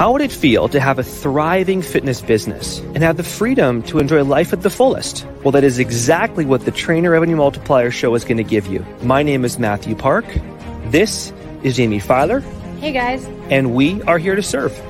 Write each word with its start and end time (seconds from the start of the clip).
How 0.00 0.12
would 0.12 0.22
it 0.22 0.32
feel 0.32 0.66
to 0.70 0.80
have 0.80 0.98
a 0.98 1.04
thriving 1.04 1.82
fitness 1.82 2.22
business 2.22 2.78
and 2.78 3.02
have 3.02 3.18
the 3.18 3.22
freedom 3.22 3.82
to 3.82 3.98
enjoy 3.98 4.24
life 4.24 4.54
at 4.54 4.62
the 4.62 4.70
fullest? 4.70 5.26
Well, 5.44 5.52
that 5.52 5.62
is 5.62 5.78
exactly 5.78 6.46
what 6.46 6.64
the 6.64 6.70
Trainer 6.70 7.10
Revenue 7.10 7.36
Multiplier 7.36 7.90
Show 7.90 8.14
is 8.14 8.24
going 8.24 8.38
to 8.38 8.42
give 8.42 8.66
you. 8.66 8.82
My 9.02 9.22
name 9.22 9.44
is 9.44 9.58
Mathew 9.58 9.94
Park. 9.94 10.24
This 10.86 11.34
is 11.62 11.76
Jaime 11.76 11.98
Filer. 11.98 12.40
Hey, 12.80 12.92
guys. 12.92 13.26
And 13.50 13.74
we 13.74 14.00
are 14.04 14.16
here 14.16 14.36
to 14.36 14.42
serve. 14.42 14.89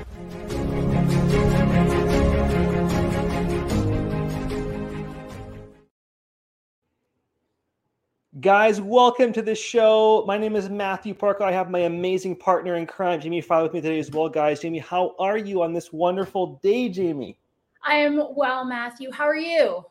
Guys, 8.40 8.80
welcome 8.80 9.32
to 9.32 9.42
the 9.42 9.54
show. 9.54 10.24
My 10.26 10.38
name 10.38 10.54
is 10.54 10.70
Mathew 10.70 11.14
Parker. 11.14 11.42
I 11.42 11.50
have 11.50 11.68
my 11.68 11.80
amazing 11.80 12.36
partner 12.36 12.76
in 12.76 12.86
crime, 12.86 13.20
Jaime 13.20 13.40
Filer, 13.40 13.64
with 13.64 13.74
me 13.74 13.80
today 13.80 13.98
as 13.98 14.10
well. 14.10 14.28
Guys, 14.28 14.62
Jaime, 14.62 14.78
how 14.78 15.16
are 15.18 15.36
you 15.36 15.62
on 15.62 15.72
this 15.74 15.92
wonderful 15.92 16.60
day, 16.62 16.90
Jaime? 16.90 17.36
I 17.84 17.96
am 17.96 18.22
well, 18.36 18.64
Mathew. 18.64 19.10
How 19.10 19.24
are 19.24 19.36
you? 19.36 19.84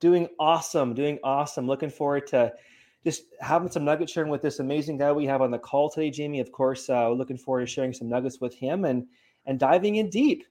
Doing 0.00 0.28
awesome. 0.38 0.94
Doing 0.94 1.20
awesome. 1.22 1.66
Looking 1.66 1.90
forward 1.90 2.26
to 2.28 2.52
just 3.04 3.26
having 3.40 3.70
some 3.70 3.84
nugget 3.84 4.10
sharing 4.10 4.30
with 4.30 4.42
this 4.42 4.58
amazing 4.58 4.98
guy 4.98 5.12
we 5.12 5.24
have 5.26 5.40
on 5.40 5.52
the 5.52 5.58
call 5.58 5.88
today, 5.88 6.12
Jaime. 6.14 6.40
Of 6.40 6.50
course, 6.52 6.90
uh, 6.90 7.08
looking 7.10 7.38
forward 7.38 7.60
to 7.60 7.66
sharing 7.66 7.94
some 7.94 8.08
nuggets 8.08 8.40
with 8.40 8.52
him 8.52 8.84
and 8.84 9.06
and 9.46 9.58
diving 9.58 9.96
in 9.96 10.10
deep. 10.10 10.44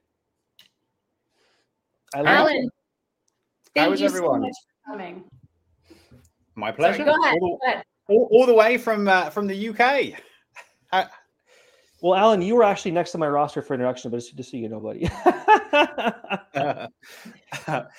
I 2.14 2.22
Allan, 2.22 2.56
it. 2.56 2.72
thank 3.74 4.00
you 4.00 4.06
everyone? 4.06 4.40
so 4.40 4.46
much 4.46 4.56
for 4.84 4.92
coming. 4.92 5.24
My 6.60 6.70
pleasure. 6.70 7.04
Sorry, 7.04 7.10
go 7.10 7.22
ahead. 7.22 7.38
All, 7.40 7.58
go. 7.66 7.82
All, 8.08 8.28
all, 8.32 8.46
the 8.46 8.54
way 8.54 8.76
from 8.76 9.08
uh, 9.08 9.30
from 9.30 9.46
the 9.46 9.68
UK. 9.70 10.12
well, 12.02 12.14
Allan, 12.14 12.42
you 12.42 12.54
were 12.54 12.64
actually 12.64 12.90
next 12.90 13.12
to 13.12 13.18
my 13.18 13.28
roster 13.28 13.62
for 13.62 13.72
introduction, 13.74 14.10
but 14.10 14.18
it's 14.18 14.30
just 14.30 14.50
so 14.50 14.58
you 14.58 14.68
know, 14.68 14.78
buddy. 14.78 15.06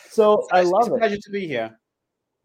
so 0.09 0.47
I 0.51 0.61
love 0.61 0.87
it's 0.87 0.95
it. 0.95 0.99
pleasure 0.99 1.17
to 1.17 1.31
be 1.31 1.47
here. 1.47 1.75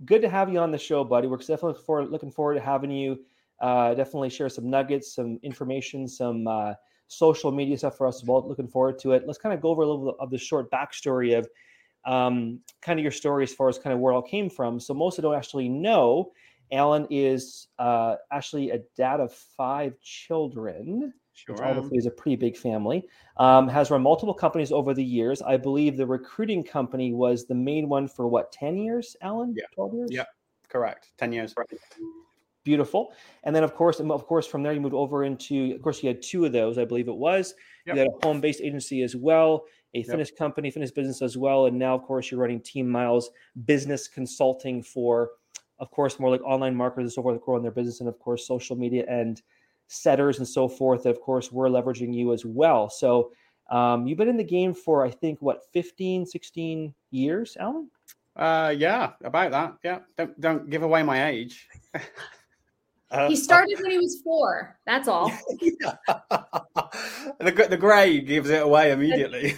Good 0.06 0.22
to 0.22 0.28
have 0.28 0.50
you 0.50 0.58
on 0.58 0.70
the 0.70 0.78
show, 0.78 1.04
buddy. 1.04 1.26
We're 1.26 1.36
definitely 1.36 1.74
forward, 1.84 2.10
looking 2.10 2.30
forward 2.30 2.54
to 2.54 2.60
having 2.60 2.90
you. 2.90 3.18
Uh, 3.60 3.94
definitely 3.94 4.30
share 4.30 4.48
some 4.48 4.70
nuggets, 4.70 5.14
some 5.14 5.38
information, 5.42 6.08
some 6.08 6.46
uh, 6.46 6.72
social 7.08 7.52
media 7.52 7.76
stuff 7.76 7.96
for 7.96 8.06
us 8.06 8.22
as 8.22 8.28
well. 8.28 8.46
Looking 8.46 8.68
forward 8.68 8.98
to 9.00 9.12
it. 9.12 9.24
Let's 9.26 9.38
kind 9.38 9.54
of 9.54 9.60
go 9.60 9.68
over 9.68 9.82
a 9.82 9.86
little 9.86 10.16
of 10.18 10.30
the 10.30 10.38
short 10.38 10.70
backstory 10.70 11.36
of 11.36 11.46
um, 12.06 12.60
kind 12.80 12.98
of 12.98 13.02
your 13.02 13.12
story 13.12 13.42
as 13.42 13.52
far 13.52 13.68
as 13.68 13.78
kind 13.78 13.92
of 13.92 13.98
where 13.98 14.12
it 14.12 14.16
all 14.16 14.22
came 14.22 14.48
from. 14.48 14.80
So 14.80 14.94
most 14.94 15.18
of 15.18 15.22
don't 15.22 15.34
actually 15.34 15.68
know. 15.68 16.32
Allan 16.72 17.06
is 17.10 17.68
uh, 17.78 18.16
actually 18.32 18.70
a 18.70 18.80
dad 18.96 19.20
of 19.20 19.32
five 19.32 20.00
children. 20.00 21.12
Sure. 21.34 21.54
Which 21.54 21.62
obviously 21.62 21.98
is 21.98 22.06
a 22.06 22.10
pretty 22.10 22.36
big 22.36 22.56
family. 22.56 23.04
Um, 23.36 23.68
has 23.68 23.90
run 23.90 24.00
multiple 24.00 24.32
companies 24.32 24.72
over 24.72 24.94
the 24.94 25.04
years. 25.04 25.42
I 25.42 25.58
believe 25.58 25.98
the 25.98 26.06
recruiting 26.06 26.64
company 26.64 27.12
was 27.12 27.44
the 27.44 27.54
main 27.54 27.90
one 27.90 28.08
for 28.08 28.26
what, 28.26 28.50
10 28.52 28.78
years, 28.78 29.16
Allan? 29.20 29.54
Yeah. 29.54 29.66
12 29.74 29.94
years? 29.94 30.08
Yeah, 30.10 30.24
correct. 30.70 31.10
10 31.18 31.34
years. 31.34 31.54
Beautiful. 32.64 33.12
And 33.44 33.54
then, 33.54 33.64
of 33.64 33.74
course, 33.74 34.00
of 34.00 34.26
course, 34.26 34.46
from 34.46 34.62
there 34.62 34.72
you 34.72 34.80
moved 34.80 34.94
over 34.94 35.24
into, 35.24 35.74
of 35.74 35.82
course, 35.82 36.02
you 36.02 36.08
had 36.08 36.22
two 36.22 36.46
of 36.46 36.52
those, 36.52 36.78
I 36.78 36.86
believe 36.86 37.06
it 37.06 37.16
was. 37.16 37.54
Yep. 37.84 37.96
You 37.96 38.00
had 38.00 38.08
a 38.08 38.26
home 38.26 38.40
based 38.40 38.62
agency 38.62 39.02
as 39.02 39.14
well 39.14 39.66
a 39.96 40.00
yep. 40.00 40.06
fitness 40.08 40.30
company, 40.30 40.70
fitness 40.70 40.90
business 40.90 41.22
as 41.22 41.36
well. 41.36 41.66
And 41.66 41.78
now, 41.78 41.94
of 41.94 42.02
course, 42.02 42.30
you're 42.30 42.40
running 42.40 42.60
Team 42.60 42.88
Miles 42.88 43.30
business 43.64 44.08
consulting 44.08 44.82
for, 44.82 45.30
of 45.78 45.90
course, 45.90 46.20
more 46.20 46.30
like 46.30 46.42
online 46.42 46.74
marketers 46.74 47.04
and 47.04 47.12
so 47.12 47.22
forth, 47.22 47.40
growing 47.40 47.62
their 47.62 47.72
business, 47.72 48.00
and 48.00 48.08
of 48.08 48.18
course, 48.18 48.46
social 48.46 48.76
media 48.76 49.04
and 49.08 49.42
setters 49.88 50.38
and 50.38 50.46
so 50.46 50.68
forth. 50.68 51.04
That, 51.04 51.10
of 51.10 51.20
course, 51.20 51.50
we're 51.50 51.68
leveraging 51.68 52.14
you 52.14 52.32
as 52.32 52.44
well. 52.44 52.90
So 52.90 53.32
um, 53.70 54.06
you've 54.06 54.18
been 54.18 54.28
in 54.28 54.36
the 54.36 54.44
game 54.44 54.74
for, 54.74 55.04
I 55.04 55.10
think, 55.10 55.40
what, 55.40 55.62
15, 55.72 56.26
16 56.26 56.94
years, 57.10 57.56
Allan? 57.58 57.90
Uh, 58.36 58.74
yeah, 58.76 59.12
about 59.24 59.50
that. 59.52 59.76
Yeah. 59.82 60.00
Don't, 60.18 60.38
don't 60.40 60.70
give 60.70 60.82
away 60.82 61.02
my 61.02 61.28
age. 61.28 61.68
Uh, 63.10 63.28
he 63.28 63.36
started 63.36 63.78
when 63.80 63.92
he 63.92 63.98
was 63.98 64.20
four. 64.22 64.78
That's 64.84 65.06
all. 65.06 65.30
the, 67.38 67.66
the 67.70 67.76
gray 67.78 68.20
gives 68.20 68.50
it 68.50 68.62
away 68.62 68.90
immediately. 68.90 69.54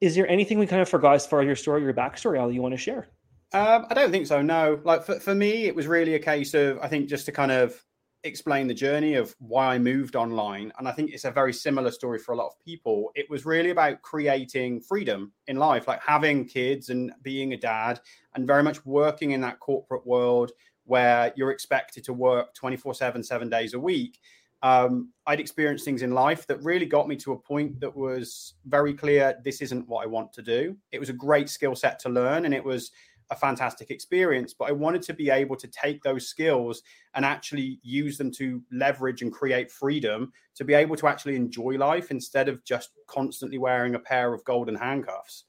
Is 0.00 0.16
there 0.16 0.28
anything 0.28 0.58
we 0.58 0.66
kind 0.66 0.82
of 0.82 0.88
forgot 0.88 1.14
as 1.14 1.26
far 1.26 1.40
as 1.40 1.46
your 1.46 1.56
story, 1.56 1.82
your 1.82 1.94
backstory, 1.94 2.38
Al, 2.38 2.50
you 2.50 2.60
want 2.60 2.74
to 2.74 2.78
share? 2.78 3.08
Um, 3.52 3.86
I 3.88 3.94
don't 3.94 4.10
think 4.10 4.26
so. 4.26 4.42
No, 4.42 4.80
like 4.84 5.04
for, 5.04 5.20
for 5.20 5.34
me, 5.34 5.66
it 5.66 5.74
was 5.74 5.86
really 5.86 6.14
a 6.14 6.18
case 6.18 6.54
of 6.54 6.78
I 6.80 6.88
think 6.88 7.08
just 7.08 7.26
to 7.26 7.32
kind 7.32 7.52
of 7.52 7.80
explain 8.24 8.66
the 8.66 8.74
journey 8.74 9.14
of 9.14 9.34
why 9.38 9.74
I 9.74 9.78
moved 9.78 10.16
online, 10.16 10.72
and 10.78 10.88
I 10.88 10.92
think 10.92 11.10
it's 11.10 11.24
a 11.24 11.30
very 11.30 11.52
similar 11.52 11.90
story 11.90 12.18
for 12.18 12.32
a 12.32 12.36
lot 12.36 12.46
of 12.46 12.58
people. 12.64 13.10
It 13.14 13.28
was 13.28 13.44
really 13.44 13.70
about 13.70 14.02
creating 14.02 14.80
freedom 14.80 15.32
in 15.48 15.56
life, 15.56 15.86
like 15.86 16.00
having 16.02 16.46
kids 16.46 16.88
and 16.88 17.12
being 17.22 17.52
a 17.52 17.56
dad, 17.56 18.00
and 18.34 18.46
very 18.46 18.62
much 18.62 18.84
working 18.86 19.32
in 19.32 19.40
that 19.42 19.60
corporate 19.60 20.06
world 20.06 20.52
where 20.84 21.32
you're 21.36 21.50
expected 21.50 22.04
to 22.04 22.12
work 22.12 22.54
24 22.54 22.94
7, 22.94 23.22
seven 23.22 23.48
days 23.48 23.74
a 23.74 23.78
week 23.78 24.18
um, 24.62 25.12
I'd 25.26 25.40
experienced 25.40 25.84
things 25.84 26.02
in 26.02 26.12
life 26.12 26.46
that 26.46 26.62
really 26.62 26.86
got 26.86 27.08
me 27.08 27.16
to 27.16 27.32
a 27.32 27.38
point 27.38 27.80
that 27.80 27.94
was 27.94 28.54
very 28.66 28.94
clear 28.94 29.34
this 29.44 29.60
isn't 29.60 29.88
what 29.88 30.04
I 30.04 30.06
want 30.06 30.32
to 30.34 30.42
do. 30.42 30.76
It 30.92 31.00
was 31.00 31.08
a 31.08 31.14
great 31.14 31.48
skill 31.48 31.74
set 31.74 31.98
to 32.00 32.08
learn 32.08 32.44
and 32.44 32.54
it 32.54 32.64
was 32.64 32.92
a 33.30 33.36
fantastic 33.36 33.90
experience, 33.90 34.54
but 34.54 34.68
I 34.68 34.72
wanted 34.72 35.02
to 35.02 35.14
be 35.14 35.30
able 35.30 35.56
to 35.56 35.66
take 35.66 36.02
those 36.02 36.28
skills 36.28 36.82
and 37.14 37.24
actually 37.24 37.80
use 37.82 38.18
them 38.18 38.30
to 38.32 38.62
leverage 38.70 39.22
and 39.22 39.32
create 39.32 39.70
freedom 39.70 40.32
to 40.54 40.64
be 40.64 40.74
able 40.74 40.96
to 40.96 41.08
actually 41.08 41.34
enjoy 41.34 41.76
life 41.76 42.10
instead 42.10 42.48
of 42.48 42.62
just 42.64 42.90
constantly 43.08 43.58
wearing 43.58 43.94
a 43.94 44.00
pair 44.00 44.32
of 44.32 44.44
golden 44.44 44.74
handcuffs. 44.74 45.44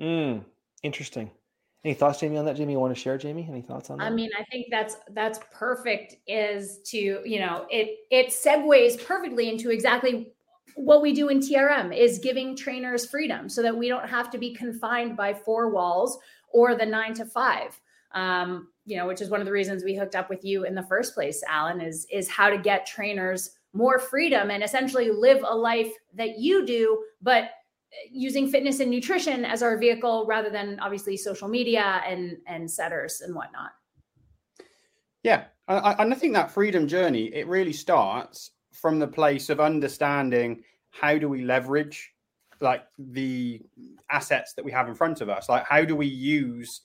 Mm, 0.00 0.44
interesting. 0.82 1.30
Any 1.84 1.92
thoughts, 1.92 2.20
Jaime, 2.20 2.38
on 2.38 2.46
that? 2.46 2.56
Jaime, 2.56 2.72
you 2.72 2.80
want 2.80 2.94
to 2.94 3.00
share, 3.00 3.18
Jaime? 3.20 3.46
Any 3.48 3.60
thoughts 3.60 3.90
on 3.90 3.98
that? 3.98 4.04
I 4.04 4.10
mean, 4.10 4.30
I 4.38 4.44
think 4.44 4.68
that's 4.70 4.96
that's 5.10 5.38
perfect. 5.52 6.16
Is 6.26 6.78
to 6.86 7.20
you 7.24 7.40
know 7.40 7.66
it 7.70 7.98
it 8.10 8.28
segues 8.28 9.04
perfectly 9.04 9.50
into 9.50 9.70
exactly 9.70 10.32
what 10.76 11.02
we 11.02 11.12
do 11.12 11.28
in 11.28 11.40
TRM 11.40 11.96
is 11.96 12.18
giving 12.18 12.56
trainers 12.56 13.06
freedom 13.06 13.48
so 13.48 13.62
that 13.62 13.76
we 13.76 13.88
don't 13.88 14.08
have 14.08 14.30
to 14.30 14.38
be 14.38 14.54
confined 14.54 15.16
by 15.16 15.32
four 15.32 15.70
walls 15.70 16.18
or 16.52 16.74
the 16.74 16.86
nine 16.86 17.14
to 17.14 17.24
five. 17.24 17.78
Um, 18.12 18.68
you 18.86 18.96
know, 18.96 19.06
which 19.06 19.20
is 19.20 19.28
one 19.28 19.40
of 19.40 19.46
the 19.46 19.52
reasons 19.52 19.84
we 19.84 19.94
hooked 19.94 20.16
up 20.16 20.30
with 20.30 20.44
you 20.44 20.64
in 20.64 20.74
the 20.74 20.82
first 20.84 21.14
place, 21.14 21.42
Allan, 21.48 21.82
is 21.82 22.06
is 22.10 22.30
how 22.30 22.48
to 22.48 22.56
get 22.56 22.86
trainers 22.86 23.50
more 23.74 23.98
freedom 23.98 24.50
and 24.50 24.62
essentially 24.62 25.10
live 25.10 25.44
a 25.46 25.54
life 25.54 25.92
that 26.14 26.38
you 26.38 26.64
do, 26.64 27.04
but 27.20 27.50
using 28.10 28.48
fitness 28.48 28.80
and 28.80 28.90
nutrition 28.90 29.44
as 29.44 29.62
our 29.62 29.78
vehicle 29.78 30.26
rather 30.26 30.50
than 30.50 30.78
obviously 30.80 31.16
social 31.16 31.48
media 31.48 32.02
and 32.06 32.36
and 32.46 32.70
setters 32.70 33.20
and 33.20 33.34
whatnot. 33.34 33.70
Yeah 35.22 35.44
and 35.68 36.12
I 36.12 36.16
think 36.16 36.34
that 36.34 36.50
freedom 36.50 36.86
journey 36.86 37.26
it 37.34 37.46
really 37.46 37.72
starts 37.72 38.50
from 38.72 38.98
the 38.98 39.06
place 39.06 39.48
of 39.48 39.60
understanding 39.60 40.62
how 40.90 41.18
do 41.18 41.28
we 41.28 41.42
leverage 41.42 42.12
like 42.60 42.84
the 42.98 43.60
assets 44.10 44.52
that 44.54 44.64
we 44.64 44.72
have 44.72 44.88
in 44.88 44.94
front 44.94 45.20
of 45.20 45.28
us. 45.28 45.48
Like 45.48 45.64
how 45.66 45.84
do 45.84 45.96
we 45.96 46.06
use 46.06 46.82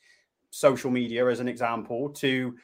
social 0.50 0.90
media 0.90 1.28
as 1.28 1.40
an 1.40 1.48
example 1.48 2.10
to 2.10 2.56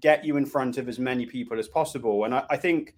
get 0.00 0.24
you 0.24 0.36
in 0.36 0.46
front 0.46 0.78
of 0.78 0.88
as 0.88 0.98
many 0.98 1.26
people 1.26 1.58
as 1.58 1.68
possible? 1.68 2.24
And 2.24 2.34
i, 2.34 2.44
I 2.50 2.56
think 2.56 2.94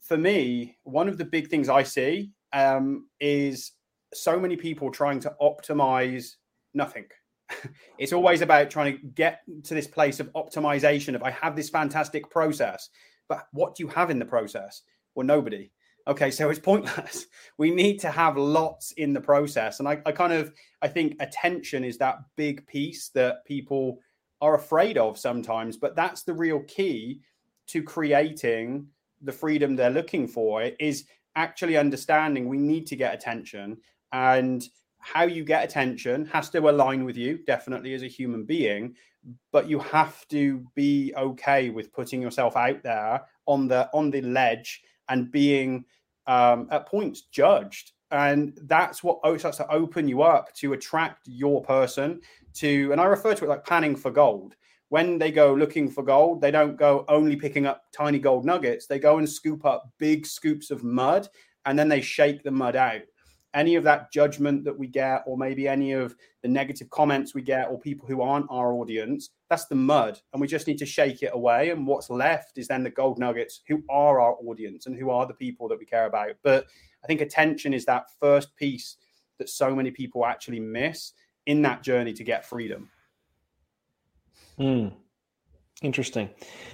for 0.00 0.16
me 0.16 0.76
one 0.84 1.08
of 1.08 1.18
the 1.18 1.24
big 1.24 1.48
things 1.48 1.68
i 1.68 1.82
see 1.82 2.30
um, 2.52 3.08
is 3.20 3.72
so 4.14 4.38
many 4.38 4.56
people 4.56 4.90
trying 4.90 5.20
to 5.20 5.34
optimize 5.40 6.36
nothing. 6.74 7.06
it's 7.98 8.12
always 8.12 8.40
about 8.40 8.70
trying 8.70 8.96
to 8.96 9.06
get 9.08 9.40
to 9.64 9.74
this 9.74 9.86
place 9.86 10.20
of 10.20 10.32
optimization 10.32 11.14
of 11.14 11.22
I 11.22 11.30
have 11.30 11.56
this 11.56 11.70
fantastic 11.70 12.30
process, 12.30 12.90
but 13.28 13.46
what 13.52 13.74
do 13.74 13.84
you 13.84 13.88
have 13.88 14.10
in 14.10 14.18
the 14.18 14.24
process? 14.24 14.82
Well, 15.14 15.26
nobody. 15.26 15.70
Okay, 16.08 16.30
so 16.30 16.50
it's 16.50 16.60
pointless. 16.60 17.26
We 17.58 17.70
need 17.70 17.98
to 18.00 18.10
have 18.10 18.36
lots 18.36 18.92
in 18.92 19.12
the 19.12 19.20
process. 19.20 19.80
And 19.80 19.88
I, 19.88 20.00
I 20.04 20.12
kind 20.12 20.32
of 20.32 20.52
I 20.82 20.88
think 20.88 21.16
attention 21.20 21.84
is 21.84 21.98
that 21.98 22.18
big 22.36 22.66
piece 22.66 23.08
that 23.10 23.44
people 23.44 23.98
are 24.40 24.54
afraid 24.54 24.98
of 24.98 25.18
sometimes, 25.18 25.76
but 25.76 25.96
that's 25.96 26.22
the 26.22 26.34
real 26.34 26.60
key 26.60 27.22
to 27.68 27.82
creating 27.82 28.86
the 29.22 29.32
freedom 29.32 29.74
they're 29.74 29.90
looking 29.90 30.28
for 30.28 30.62
is 30.62 31.06
actually 31.34 31.76
understanding 31.76 32.48
we 32.48 32.58
need 32.58 32.86
to 32.86 32.96
get 32.96 33.14
attention 33.14 33.78
and 34.12 34.68
how 34.98 35.22
you 35.22 35.44
get 35.44 35.64
attention 35.64 36.26
has 36.26 36.50
to 36.50 36.68
align 36.68 37.04
with 37.04 37.16
you 37.16 37.38
definitely 37.46 37.94
as 37.94 38.02
a 38.02 38.08
human 38.08 38.44
being 38.44 38.94
but 39.52 39.68
you 39.68 39.78
have 39.78 40.26
to 40.28 40.64
be 40.74 41.12
okay 41.16 41.70
with 41.70 41.92
putting 41.92 42.22
yourself 42.22 42.56
out 42.56 42.82
there 42.82 43.20
on 43.46 43.68
the 43.68 43.88
on 43.92 44.10
the 44.10 44.20
ledge 44.22 44.82
and 45.08 45.30
being 45.30 45.84
um, 46.26 46.66
at 46.70 46.86
points 46.86 47.22
judged 47.22 47.92
and 48.10 48.58
that's 48.62 49.02
what 49.02 49.18
starts 49.38 49.56
to 49.56 49.70
open 49.70 50.08
you 50.08 50.22
up 50.22 50.52
to 50.54 50.72
attract 50.72 51.26
your 51.26 51.62
person 51.62 52.20
to 52.52 52.90
and 52.92 53.00
i 53.00 53.04
refer 53.04 53.34
to 53.34 53.44
it 53.44 53.48
like 53.48 53.64
panning 53.64 53.96
for 53.96 54.10
gold 54.10 54.54
when 54.88 55.18
they 55.18 55.32
go 55.32 55.52
looking 55.54 55.90
for 55.90 56.02
gold, 56.02 56.40
they 56.40 56.50
don't 56.50 56.76
go 56.76 57.04
only 57.08 57.36
picking 57.36 57.66
up 57.66 57.82
tiny 57.92 58.18
gold 58.18 58.44
nuggets. 58.44 58.86
They 58.86 58.98
go 58.98 59.18
and 59.18 59.28
scoop 59.28 59.64
up 59.64 59.90
big 59.98 60.26
scoops 60.26 60.70
of 60.70 60.84
mud 60.84 61.28
and 61.64 61.78
then 61.78 61.88
they 61.88 62.00
shake 62.00 62.42
the 62.42 62.52
mud 62.52 62.76
out. 62.76 63.02
Any 63.56 63.74
of 63.74 63.82
that 63.84 64.12
judgment 64.12 64.62
that 64.64 64.78
we 64.78 64.86
get, 64.86 65.24
or 65.26 65.36
maybe 65.36 65.66
any 65.66 65.92
of 65.92 66.14
the 66.42 66.48
negative 66.48 66.88
comments 66.90 67.34
we 67.34 67.42
get, 67.42 67.68
or 67.68 67.80
people 67.80 68.06
who 68.06 68.22
aren't 68.22 68.46
our 68.50 68.74
audience, 68.74 69.30
that's 69.50 69.66
the 69.66 69.74
mud. 69.74 70.20
And 70.32 70.40
we 70.40 70.46
just 70.46 70.68
need 70.68 70.78
to 70.78 70.86
shake 70.86 71.22
it 71.22 71.32
away. 71.32 71.70
And 71.70 71.86
what's 71.86 72.10
left 72.10 72.58
is 72.58 72.68
then 72.68 72.84
the 72.84 72.90
gold 72.90 73.18
nuggets 73.18 73.62
who 73.66 73.82
are 73.90 74.20
our 74.20 74.36
audience 74.46 74.86
and 74.86 74.96
who 74.96 75.10
are 75.10 75.26
the 75.26 75.34
people 75.34 75.66
that 75.68 75.78
we 75.78 75.86
care 75.86 76.06
about. 76.06 76.30
But 76.44 76.66
I 77.02 77.08
think 77.08 77.20
attention 77.20 77.74
is 77.74 77.84
that 77.86 78.10
first 78.20 78.54
piece 78.56 78.98
that 79.38 79.48
so 79.48 79.74
many 79.74 79.90
people 79.90 80.24
actually 80.24 80.60
miss 80.60 81.12
in 81.46 81.62
that 81.62 81.82
journey 81.82 82.12
to 82.12 82.24
get 82.24 82.44
freedom. 82.44 82.90
Hmm. 84.58 84.88
Interesting. 85.82 86.30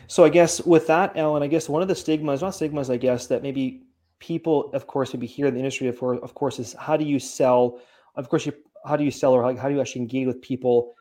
So 0.07 0.25
I 0.25 0.29
guess 0.29 0.61
with 0.65 0.87
that, 0.87 1.17
Allan, 1.17 1.43
I 1.43 1.49
guess 1.49 1.69
one 1.69 1.83
of 1.83 1.89
the 1.89 1.95
stigmas, 1.95 2.41
not 2.41 2.55
stigmas, 2.55 2.89
I 2.89 2.97
guess 2.97 3.27
that 3.27 3.43
maybe 3.43 3.83
people, 4.23 4.71
of 4.73 4.87
course, 4.87 5.13
maybe 5.13 5.27
here 5.27 5.47
in 5.47 5.55
the 5.55 5.61
industry, 5.61 5.89
of 5.89 5.99
course, 5.99 6.21
of 6.23 6.35
course, 6.35 6.59
is 6.61 6.75
how 6.79 6.97
do 6.97 7.05
you 7.05 7.19
sell? 7.19 7.81
Of 8.15 8.29
course, 8.29 8.47
you 8.47 8.53
how 8.87 8.97
do 8.97 9.05
you 9.05 9.11
sell 9.11 9.33
or 9.33 9.43
how 9.57 9.69
do 9.69 9.75
you 9.75 9.81
actually 9.81 10.03
engage 10.03 10.27
with 10.27 10.41
people 10.41 10.95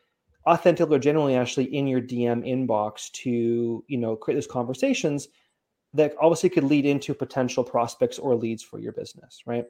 authentically 0.46 0.96
or 0.96 0.98
genuinely 0.98 1.36
actually 1.36 1.64
in 1.74 1.86
your 1.86 2.00
DM 2.00 2.46
inbox 2.46 3.10
to 3.12 3.84
you 3.86 3.98
know 3.98 4.16
create 4.16 4.34
those 4.34 4.46
conversations 4.46 5.28
that 5.94 6.14
obviously 6.20 6.48
could 6.48 6.64
lead 6.64 6.84
into 6.84 7.14
potential 7.14 7.62
prospects 7.62 8.18
or 8.18 8.34
leads 8.34 8.62
for 8.62 8.78
your 8.80 8.92
business, 8.92 9.42
right? 9.46 9.64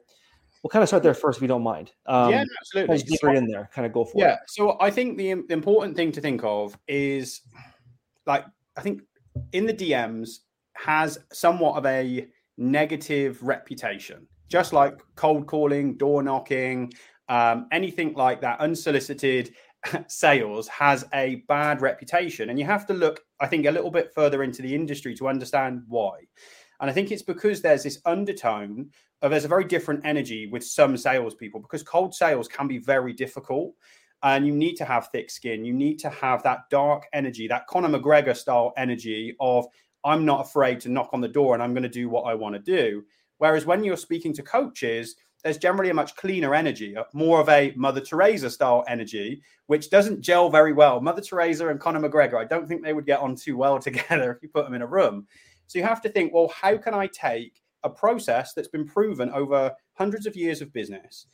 We'll 0.61 0.69
kind 0.69 0.81
of 0.81 0.87
start 0.89 1.03
there 1.03 1.13
first 1.13 1.37
if 1.37 1.41
you 1.41 1.47
don't 1.47 1.63
mind. 1.63 1.91
Um, 2.05 2.31
yeah, 2.31 2.45
absolutely. 2.61 2.97
Deeper 2.99 3.33
so, 3.33 3.37
in 3.37 3.47
there, 3.47 3.69
kind 3.73 3.85
of 3.85 3.91
go 3.91 4.05
for 4.05 4.19
yeah, 4.19 4.25
it. 4.25 4.29
Yeah. 4.29 4.37
So 4.47 4.77
I 4.79 4.89
think 4.89 5.17
the, 5.17 5.33
the 5.33 5.53
important 5.53 5.95
thing 5.95 6.11
to 6.13 6.21
think 6.21 6.41
of 6.43 6.77
is 6.87 7.41
like 8.25 8.45
I 8.77 8.81
think 8.81 9.01
in 9.51 9.65
the 9.65 9.73
DMs 9.73 10.39
has 10.73 11.19
somewhat 11.31 11.75
of 11.75 11.85
a 11.85 12.27
negative 12.57 13.41
reputation, 13.41 14.27
just 14.49 14.73
like 14.73 15.01
cold 15.15 15.47
calling, 15.47 15.97
door 15.97 16.23
knocking, 16.23 16.91
um, 17.29 17.67
anything 17.71 18.13
like 18.13 18.41
that, 18.41 18.59
unsolicited 18.59 19.53
sales 20.07 20.67
has 20.67 21.05
a 21.13 21.43
bad 21.47 21.81
reputation. 21.81 22.49
And 22.49 22.59
you 22.59 22.65
have 22.65 22.85
to 22.87 22.93
look, 22.93 23.21
I 23.39 23.47
think, 23.47 23.65
a 23.65 23.71
little 23.71 23.91
bit 23.91 24.13
further 24.13 24.43
into 24.43 24.61
the 24.61 24.73
industry 24.73 25.15
to 25.15 25.27
understand 25.27 25.83
why. 25.87 26.19
And 26.79 26.89
I 26.89 26.93
think 26.93 27.11
it's 27.11 27.21
because 27.21 27.61
there's 27.61 27.83
this 27.83 28.01
undertone 28.05 28.89
of 29.21 29.31
there's 29.31 29.45
a 29.45 29.49
very 29.49 29.63
different 29.63 30.05
energy 30.05 30.47
with 30.47 30.63
some 30.63 30.97
salespeople 30.97 31.61
because 31.61 31.81
cold 31.81 32.13
sales 32.13 32.47
can 32.47 32.67
be 32.67 32.77
very 32.77 33.13
difficult. 33.13 33.73
And 34.21 34.45
you 34.47 34.53
need 34.53 34.75
to 34.75 34.85
have 34.85 35.09
thick 35.09 35.29
skin. 35.29 35.65
You 35.65 35.73
need 35.73 35.99
to 35.99 36.09
have 36.09 36.43
that 36.43 36.69
dark 36.69 37.07
energy, 37.13 37.47
that 37.47 37.67
Conor 37.67 37.89
McGregor 37.89 38.35
style 38.35 38.73
energy 38.77 39.35
of, 39.39 39.65
I'm 40.05 40.25
not 40.25 40.45
afraid 40.45 40.79
to 40.81 40.89
knock 40.89 41.09
on 41.13 41.21
the 41.21 41.27
door 41.27 41.53
and 41.53 41.63
I'm 41.63 41.73
going 41.73 41.83
to 41.83 41.89
do 41.89 42.09
what 42.09 42.23
I 42.23 42.33
want 42.33 42.55
to 42.55 42.59
do. 42.59 43.03
Whereas 43.37 43.65
when 43.65 43.83
you're 43.83 43.97
speaking 43.97 44.33
to 44.33 44.43
coaches, 44.43 45.15
there's 45.43 45.57
generally 45.57 45.89
a 45.89 45.93
much 45.93 46.15
cleaner 46.15 46.55
energy, 46.55 46.95
uh, 46.95 47.03
more 47.13 47.41
of 47.41 47.49
a 47.49 47.73
Mother 47.75 47.99
Teresa 47.99 48.49
style 48.49 48.83
energy, 48.87 49.41
which 49.67 49.89
doesn't 49.89 50.21
gel 50.21 50.49
very 50.49 50.71
well. 50.71 51.01
Mother 51.01 51.21
Teresa 51.21 51.67
and 51.67 51.79
Conor 51.79 52.07
McGregor, 52.07 52.35
I 52.35 52.45
don't 52.45 52.67
think 52.67 52.81
they 52.81 52.93
would 52.93 53.05
get 53.05 53.19
on 53.19 53.35
too 53.35 53.57
well 53.57 53.79
together 53.81 54.31
if 54.31 54.41
you 54.41 54.49
put 54.49 54.65
them 54.65 54.73
in 54.73 54.81
a 54.81 54.87
room. 54.87 55.27
So 55.67 55.79
you 55.79 55.85
have 55.85 56.01
to 56.03 56.09
think, 56.09 56.33
well, 56.33 56.49
how 56.49 56.77
can 56.77 56.93
I 56.93 57.07
take 57.07 57.61
a 57.83 57.89
process 57.89 58.53
that's 58.53 58.69
been 58.69 58.85
proven 58.85 59.29
over 59.31 59.71
hundreds 59.95 60.25
of 60.25 60.35
years 60.35 60.61
of 60.61 60.71
business, 60.71 61.27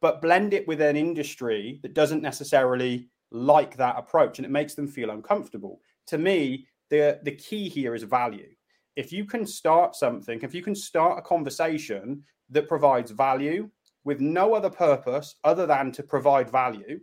but 0.00 0.22
blend 0.22 0.54
it 0.54 0.66
with 0.66 0.80
an 0.80 0.96
industry 0.96 1.80
that 1.82 1.94
doesn't 1.94 2.22
necessarily 2.22 3.08
like 3.30 3.76
that 3.76 3.98
approach 3.98 4.38
and 4.38 4.46
it 4.46 4.50
makes 4.50 4.74
them 4.74 4.88
feel 4.88 5.10
uncomfortable? 5.10 5.80
To 6.06 6.18
me, 6.18 6.66
the, 6.90 7.20
the 7.22 7.32
key 7.32 7.68
here 7.68 7.94
is 7.94 8.02
value. 8.02 8.48
If 8.96 9.12
you 9.12 9.24
can 9.24 9.46
start 9.46 9.94
something, 9.94 10.40
if 10.42 10.54
you 10.54 10.62
can 10.62 10.74
start 10.74 11.18
a 11.18 11.22
conversation 11.22 12.22
that 12.50 12.68
provides 12.68 13.10
value 13.10 13.70
with 14.04 14.20
no 14.20 14.54
other 14.54 14.70
purpose 14.70 15.36
other 15.44 15.66
than 15.66 15.92
to 15.92 16.02
provide 16.02 16.50
value, 16.50 17.00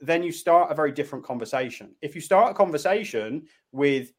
then 0.00 0.22
you 0.22 0.32
start 0.32 0.70
a 0.70 0.74
very 0.74 0.90
different 0.90 1.24
conversation. 1.24 1.94
If 2.00 2.14
you 2.14 2.20
start 2.20 2.50
a 2.50 2.54
conversation 2.54 3.46
with 3.70 4.12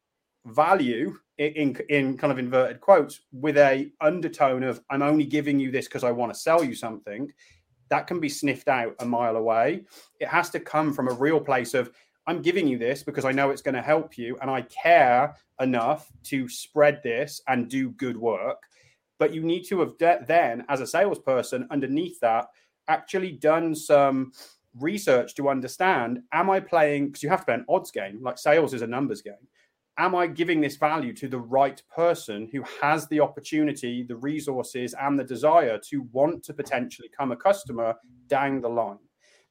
value 0.46 1.16
in 1.38 1.76
in 1.88 2.16
kind 2.16 2.32
of 2.32 2.38
inverted 2.38 2.80
quotes 2.80 3.20
with 3.32 3.56
a 3.56 3.90
undertone 4.00 4.62
of 4.62 4.80
i'm 4.90 5.02
only 5.02 5.24
giving 5.24 5.58
you 5.58 5.70
this 5.70 5.86
because 5.86 6.04
i 6.04 6.10
want 6.10 6.32
to 6.32 6.38
sell 6.38 6.62
you 6.62 6.74
something 6.74 7.32
that 7.88 8.06
can 8.06 8.20
be 8.20 8.28
sniffed 8.28 8.68
out 8.68 8.94
a 9.00 9.04
mile 9.04 9.36
away 9.36 9.82
it 10.20 10.28
has 10.28 10.50
to 10.50 10.60
come 10.60 10.92
from 10.92 11.08
a 11.08 11.14
real 11.14 11.40
place 11.40 11.74
of 11.74 11.90
i'm 12.26 12.42
giving 12.42 12.66
you 12.66 12.78
this 12.78 13.02
because 13.02 13.24
i 13.24 13.32
know 13.32 13.50
it's 13.50 13.62
going 13.62 13.74
to 13.74 13.82
help 13.82 14.16
you 14.18 14.36
and 14.40 14.50
i 14.50 14.62
care 14.62 15.34
enough 15.60 16.10
to 16.22 16.48
spread 16.48 17.00
this 17.02 17.40
and 17.48 17.68
do 17.68 17.90
good 17.90 18.16
work 18.16 18.62
but 19.18 19.32
you 19.32 19.42
need 19.42 19.62
to 19.64 19.80
have 19.80 19.96
de- 19.98 20.24
then 20.26 20.64
as 20.68 20.80
a 20.80 20.86
salesperson 20.86 21.66
underneath 21.70 22.18
that 22.20 22.46
actually 22.88 23.32
done 23.32 23.74
some 23.74 24.32
research 24.80 25.34
to 25.34 25.48
understand 25.48 26.20
am 26.32 26.50
i 26.50 26.58
playing 26.58 27.06
because 27.06 27.22
you 27.22 27.28
have 27.28 27.40
to 27.40 27.46
play 27.46 27.54
an 27.54 27.64
odds 27.68 27.90
game 27.90 28.20
like 28.22 28.38
sales 28.38 28.74
is 28.74 28.82
a 28.82 28.86
numbers 28.86 29.22
game 29.22 29.34
am 29.98 30.14
I 30.14 30.26
giving 30.26 30.60
this 30.60 30.76
value 30.76 31.12
to 31.14 31.28
the 31.28 31.38
right 31.38 31.80
person 31.94 32.48
who 32.50 32.64
has 32.80 33.06
the 33.08 33.20
opportunity, 33.20 34.02
the 34.02 34.16
resources, 34.16 34.94
and 35.00 35.18
the 35.18 35.24
desire 35.24 35.78
to 35.90 36.02
want 36.12 36.42
to 36.44 36.54
potentially 36.54 37.08
become 37.08 37.32
a 37.32 37.36
customer 37.36 37.94
down 38.28 38.60
the 38.60 38.68
line? 38.68 38.98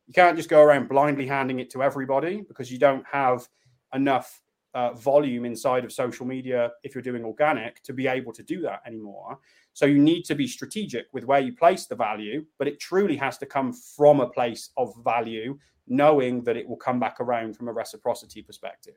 You 0.07 0.13
can't 0.13 0.35
just 0.37 0.49
go 0.49 0.61
around 0.61 0.89
blindly 0.89 1.27
handing 1.27 1.59
it 1.59 1.69
to 1.71 1.83
everybody 1.83 2.41
because 2.41 2.71
you 2.71 2.77
don't 2.77 3.05
have 3.05 3.47
enough 3.93 4.41
uh, 4.73 4.91
volume 4.93 5.45
inside 5.45 5.85
of 5.85 5.91
social 5.91 6.25
media 6.25 6.71
if 6.83 6.95
you're 6.95 7.01
doing 7.01 7.23
organic 7.23 7.81
to 7.83 7.93
be 7.93 8.07
able 8.07 8.33
to 8.33 8.43
do 8.43 8.61
that 8.61 8.81
anymore. 8.85 9.37
So 9.73 9.85
you 9.85 9.99
need 9.99 10.23
to 10.23 10.35
be 10.35 10.47
strategic 10.47 11.05
with 11.13 11.25
where 11.25 11.39
you 11.39 11.55
place 11.55 11.85
the 11.85 11.95
value, 11.95 12.45
but 12.57 12.67
it 12.67 12.79
truly 12.79 13.15
has 13.17 13.37
to 13.39 13.45
come 13.45 13.73
from 13.73 14.19
a 14.19 14.27
place 14.27 14.69
of 14.77 14.93
value, 15.03 15.57
knowing 15.87 16.43
that 16.43 16.57
it 16.57 16.67
will 16.67 16.77
come 16.77 16.99
back 16.99 17.19
around 17.19 17.55
from 17.55 17.67
a 17.67 17.73
reciprocity 17.73 18.41
perspective. 18.41 18.95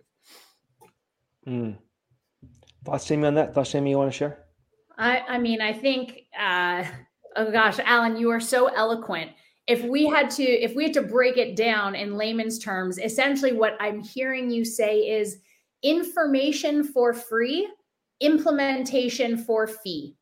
Mm. 1.47 1.77
Thoughts, 2.85 3.09
Jaime, 3.09 3.27
on 3.27 3.35
that? 3.35 3.55
Thoughts, 3.55 3.73
Jaime, 3.73 3.91
you 3.91 3.99
want 3.99 4.13
to 4.13 4.17
share? 4.17 4.45
I, 4.99 5.21
I 5.21 5.39
mean, 5.39 5.61
I 5.61 5.73
think, 5.73 6.23
uh, 6.39 6.85
oh 7.37 7.51
gosh, 7.51 7.79
Allan, 7.85 8.17
you 8.17 8.31
are 8.31 8.41
so 8.41 8.67
eloquent. 8.69 9.31
If 9.67 9.83
we 9.83 10.07
had 10.07 10.31
to, 10.31 10.45
if 10.45 10.75
we 10.77 10.85
had 10.85 10.93
to 10.95 11.03
break 11.03 11.37
it 11.37 11.57
down 11.57 11.95
in 11.95 12.17
layman's 12.17 12.59
terms, 12.59 12.99
essentially 12.99 13.53
what 13.53 13.77
I'm 13.81 14.01
hearing 14.01 14.51
you 14.51 14.65
say 14.65 15.01
is 15.01 15.39
information 15.83 16.85
for 16.85 17.13
free, 17.13 17.69
implementation 18.21 19.37
for 19.37 19.67
fee. 19.67 20.15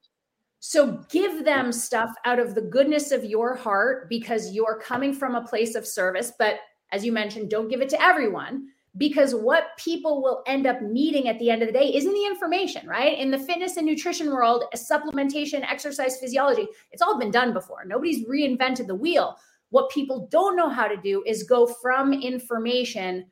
So 0.61 1.05
give 1.11 1.45
them 1.45 1.73
stuff 1.73 2.11
out 2.25 2.39
of 2.39 2.55
the 2.55 2.63
goodness 2.63 3.13
of 3.13 3.25
your 3.25 3.55
heart 3.55 4.09
because 4.09 4.53
you're 4.53 4.81
coming 4.81 5.13
from 5.13 5.35
a 5.35 5.47
place 5.47 5.75
of 5.75 5.87
service. 5.87 6.33
But 6.39 6.61
as 6.91 7.05
you 7.05 7.13
mentioned, 7.13 7.51
don't 7.51 7.69
give 7.69 7.83
it 7.83 7.91
to 7.91 8.03
everyone 8.03 8.69
because 8.97 9.35
what 9.35 9.77
people 9.77 10.23
will 10.23 10.43
end 10.47 10.67
up 10.67 10.81
needing 10.81 11.29
at 11.29 11.39
the 11.39 11.51
end 11.51 11.63
of 11.63 11.69
the 11.69 11.73
day 11.73 11.93
isn't 11.95 12.13
the 12.13 12.27
information, 12.27 12.87
right? 12.87 13.19
In 13.19 13.31
the 13.31 13.39
fitness 13.39 13.77
and 13.77 13.87
nutrition 13.87 14.29
world, 14.29 14.65
supplementation, 14.75 15.69
exercise 15.69 16.19
physiology, 16.19 16.69
it's 16.93 17.03
all 17.03 17.19
been 17.19 17.33
done 17.33 17.53
before. 17.53 17.85
Nobody's 17.85 18.25
reinvented 18.27 18.87
the 18.87 18.95
wheel. 18.95 19.37
What 19.71 19.91
people 19.91 20.29
don't 20.31 20.57
know 20.57 20.69
how 20.69 20.87
to 20.87 20.97
do 20.97 21.25
is 21.27 21.43
go 21.43 21.67
from 21.67 22.13
information 22.13 23.27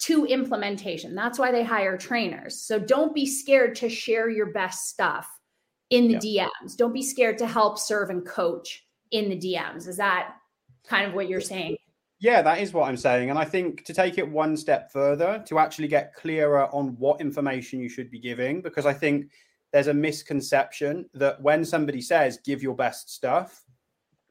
to 0.00 0.26
implementation. 0.26 1.14
That's 1.14 1.38
why 1.38 1.50
they 1.50 1.64
hire 1.64 1.96
trainers. 1.96 2.60
So 2.60 2.78
don't 2.78 3.14
be 3.14 3.26
scared 3.26 3.74
to 3.76 3.88
share 3.88 4.28
your 4.28 4.52
best 4.52 4.88
stuff 4.88 5.26
in 5.90 6.08
the 6.08 6.18
yeah. 6.22 6.48
DMs. 6.62 6.76
Don't 6.76 6.92
be 6.92 7.02
scared 7.02 7.38
to 7.38 7.46
help 7.46 7.78
serve 7.78 8.10
and 8.10 8.26
coach 8.26 8.84
in 9.10 9.30
the 9.30 9.36
DMs. 9.36 9.88
Is 9.88 9.96
that 9.96 10.34
kind 10.86 11.06
of 11.06 11.14
what 11.14 11.28
you're 11.28 11.40
saying? 11.40 11.78
Yeah, 12.20 12.42
that 12.42 12.60
is 12.60 12.72
what 12.72 12.88
I'm 12.88 12.96
saying. 12.96 13.30
And 13.30 13.38
I 13.38 13.44
think 13.44 13.84
to 13.84 13.94
take 13.94 14.18
it 14.18 14.28
one 14.28 14.56
step 14.56 14.90
further, 14.90 15.42
to 15.46 15.58
actually 15.58 15.88
get 15.88 16.14
clearer 16.14 16.66
on 16.74 16.96
what 16.98 17.20
information 17.20 17.80
you 17.80 17.88
should 17.88 18.10
be 18.10 18.18
giving, 18.18 18.60
because 18.60 18.86
I 18.86 18.92
think 18.92 19.30
there's 19.72 19.86
a 19.86 19.94
misconception 19.94 21.08
that 21.14 21.40
when 21.40 21.64
somebody 21.64 22.00
says 22.00 22.40
give 22.44 22.62
your 22.62 22.74
best 22.74 23.14
stuff, 23.14 23.64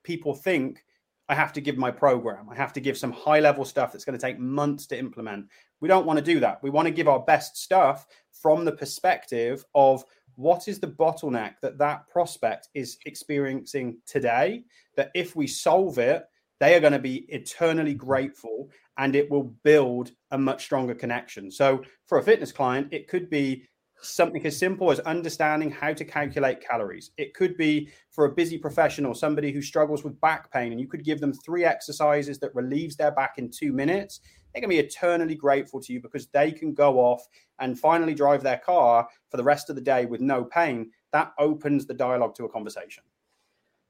people 0.03 0.34
think 0.34 0.84
I 1.29 1.36
have 1.36 1.53
to 1.53 1.62
give 1.62 1.77
my 1.77 1.91
program. 1.91 2.50
I 2.50 2.56
have 2.56 2.74
to 2.74 2.82
give 2.82 2.98
some 2.98 3.12
high 3.12 3.39
level 3.39 3.65
stuff 3.65 3.91
that's 3.91 4.06
going 4.06 4.17
to 4.17 4.25
take 4.25 4.39
months 4.39 4.86
to 4.88 5.00
implement. 5.00 5.48
We 5.79 5.88
don't 5.88 6.06
want 6.06 6.20
to 6.20 6.25
do 6.25 6.39
that. 6.39 6.62
We 6.63 6.70
want 6.70 6.88
to 6.88 6.94
give 6.94 7.08
our 7.08 7.20
best 7.20 7.58
stuff 7.58 8.08
from 8.32 8.65
the 8.65 8.72
perspective 8.72 9.63
of 9.75 10.03
what 10.36 10.67
is 10.67 10.79
the 10.79 10.88
bottleneck 10.88 11.56
that 11.62 11.77
that 11.79 12.08
prospect 12.10 12.70
is 12.74 12.98
experiencing 13.06 13.98
today 14.06 14.63
that 14.96 15.12
if 15.15 15.36
we 15.36 15.48
solve 15.48 15.98
it 16.00 16.25
they 16.60 16.76
are 16.76 16.80
going 16.80 16.94
to 16.94 17.00
be 17.00 17.26
eternally 17.30 17.94
grateful 17.94 18.70
and 18.98 19.16
it 19.16 19.30
will 19.30 19.56
build 19.64 20.12
a 20.32 20.38
much 20.38 20.64
stronger 20.64 20.96
connection. 20.96 21.52
So 21.52 21.84
for 22.08 22.18
a 22.18 22.24
fitness 22.24 22.52
client, 22.52 22.88
it 22.92 23.08
could 23.08 23.30
be 23.30 23.68
something 24.02 24.46
as 24.46 24.58
simple 24.58 24.92
as 24.92 25.00
understanding 25.02 25.72
how 25.72 25.94
to 25.94 26.06
calculate 26.06 26.62
calories. 26.62 27.12
It 27.18 27.34
could 27.34 27.58
be 27.58 27.90
for 28.12 28.26
a 28.26 28.34
busy 28.34 28.58
professional, 28.58 29.14
somebody 29.14 29.52
who 29.52 29.62
struggles 29.62 30.04
with 30.04 30.20
back 30.22 30.52
pain, 30.52 30.72
and 30.72 30.80
you 30.80 30.88
could 30.88 31.04
give 31.04 31.20
them 31.20 31.34
three 31.34 31.66
exercises 31.66 32.40
that 32.40 32.54
relieves 32.56 32.96
their 32.96 33.12
back 33.12 33.36
in 33.38 33.50
two 33.50 33.74
minutes. 33.74 34.20
They're 34.54 34.62
going 34.62 34.76
to 34.76 34.82
be 34.82 34.88
eternally 34.88 35.36
grateful 35.36 35.82
to 35.82 35.94
you 35.94 36.02
because 36.02 36.28
they 36.28 36.52
can 36.52 36.74
go 36.74 37.00
off 37.00 37.24
and 37.60 37.80
finally 37.80 38.14
drive 38.14 38.44
their 38.44 38.58
car 38.58 39.08
for 39.30 39.38
the 39.38 39.44
rest 39.44 39.70
of 39.70 39.76
the 39.76 39.82
day 39.82 40.06
with 40.06 40.22
no 40.22 40.44
pain. 40.44 40.92
That 41.12 41.34
opens 41.40 41.86
the 41.86 41.94
dialogue 41.94 42.36
to 42.36 42.46
a 42.46 42.50
conversation. 42.50 43.04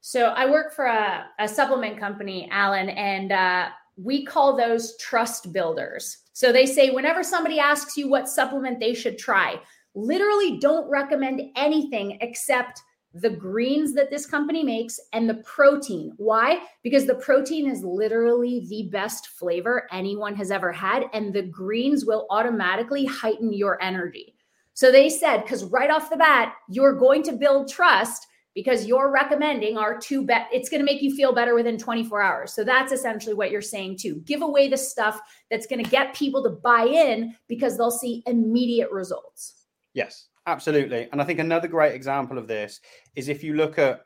So 0.07 0.27
I 0.27 0.49
work 0.49 0.73
for 0.73 0.85
a, 0.85 1.25
a 1.37 1.49
supplement 1.49 1.99
company, 1.99 2.47
Allan, 2.49 2.87
and 2.87 3.33
uh, 3.33 3.67
we 3.97 4.23
call 4.23 4.55
those 4.55 4.95
trust 4.99 5.51
builders. 5.51 6.19
So 6.31 6.53
they 6.53 6.65
say 6.65 6.91
whenever 6.91 7.23
somebody 7.23 7.59
asks 7.59 7.97
you 7.97 8.07
what 8.07 8.29
supplement 8.29 8.79
they 8.79 8.93
should 8.93 9.17
try, 9.17 9.59
literally 9.95 10.59
don't 10.59 10.89
recommend 10.89 11.41
anything 11.57 12.19
except 12.21 12.81
the 13.15 13.31
greens 13.31 13.93
that 13.95 14.09
this 14.09 14.25
company 14.25 14.63
makes 14.63 14.97
and 15.11 15.29
the 15.29 15.43
protein. 15.43 16.13
Why? 16.15 16.61
Because 16.83 17.05
the 17.05 17.15
protein 17.15 17.69
is 17.69 17.83
literally 17.83 18.65
the 18.69 18.87
best 18.89 19.27
flavor 19.27 19.89
anyone 19.91 20.35
has 20.35 20.51
ever 20.51 20.71
had, 20.71 21.07
and 21.11 21.33
the 21.33 21.43
greens 21.43 22.05
will 22.05 22.27
automatically 22.29 23.03
heighten 23.03 23.51
your 23.51 23.77
energy. 23.83 24.35
So 24.73 24.89
they 24.89 25.09
said, 25.09 25.41
because 25.41 25.65
right 25.65 25.89
off 25.89 26.09
the 26.09 26.15
bat, 26.15 26.53
you're 26.69 26.97
going 26.97 27.23
to 27.23 27.33
build 27.33 27.67
trust 27.67 28.25
because 28.57 28.87
you're 28.87 29.11
recommending 29.11 29.77
our 29.77 29.99
two 29.99 30.25
bet 30.25 30.47
it's 30.51 30.67
going 30.67 30.79
to 30.79 30.85
make 30.85 31.03
you 31.03 31.15
feel 31.15 31.31
better 31.31 31.53
within 31.53 31.77
24 31.77 32.23
hours. 32.23 32.53
So 32.53 32.63
that's 32.63 32.91
essentially 32.91 33.35
what 33.35 33.51
you're 33.51 33.61
saying 33.61 33.97
too. 33.97 34.15
Give 34.25 34.41
away 34.41 34.67
the 34.67 34.77
stuff 34.77 35.21
that's 35.51 35.67
going 35.67 35.83
to 35.83 35.89
get 35.89 36.15
people 36.15 36.41
to 36.41 36.49
buy 36.49 36.85
in 36.85 37.35
because 37.47 37.77
they'll 37.77 37.91
see 37.91 38.23
immediate 38.25 38.89
results. 38.89 39.65
Yes 39.93 40.27
absolutely. 40.47 41.07
And 41.11 41.21
i 41.21 41.25
think 41.25 41.39
another 41.39 41.67
great 41.67 41.93
example 41.93 42.37
of 42.39 42.47
this 42.47 42.81
is 43.15 43.29
if 43.29 43.43
you 43.43 43.53
look 43.53 43.77
at 43.77 44.01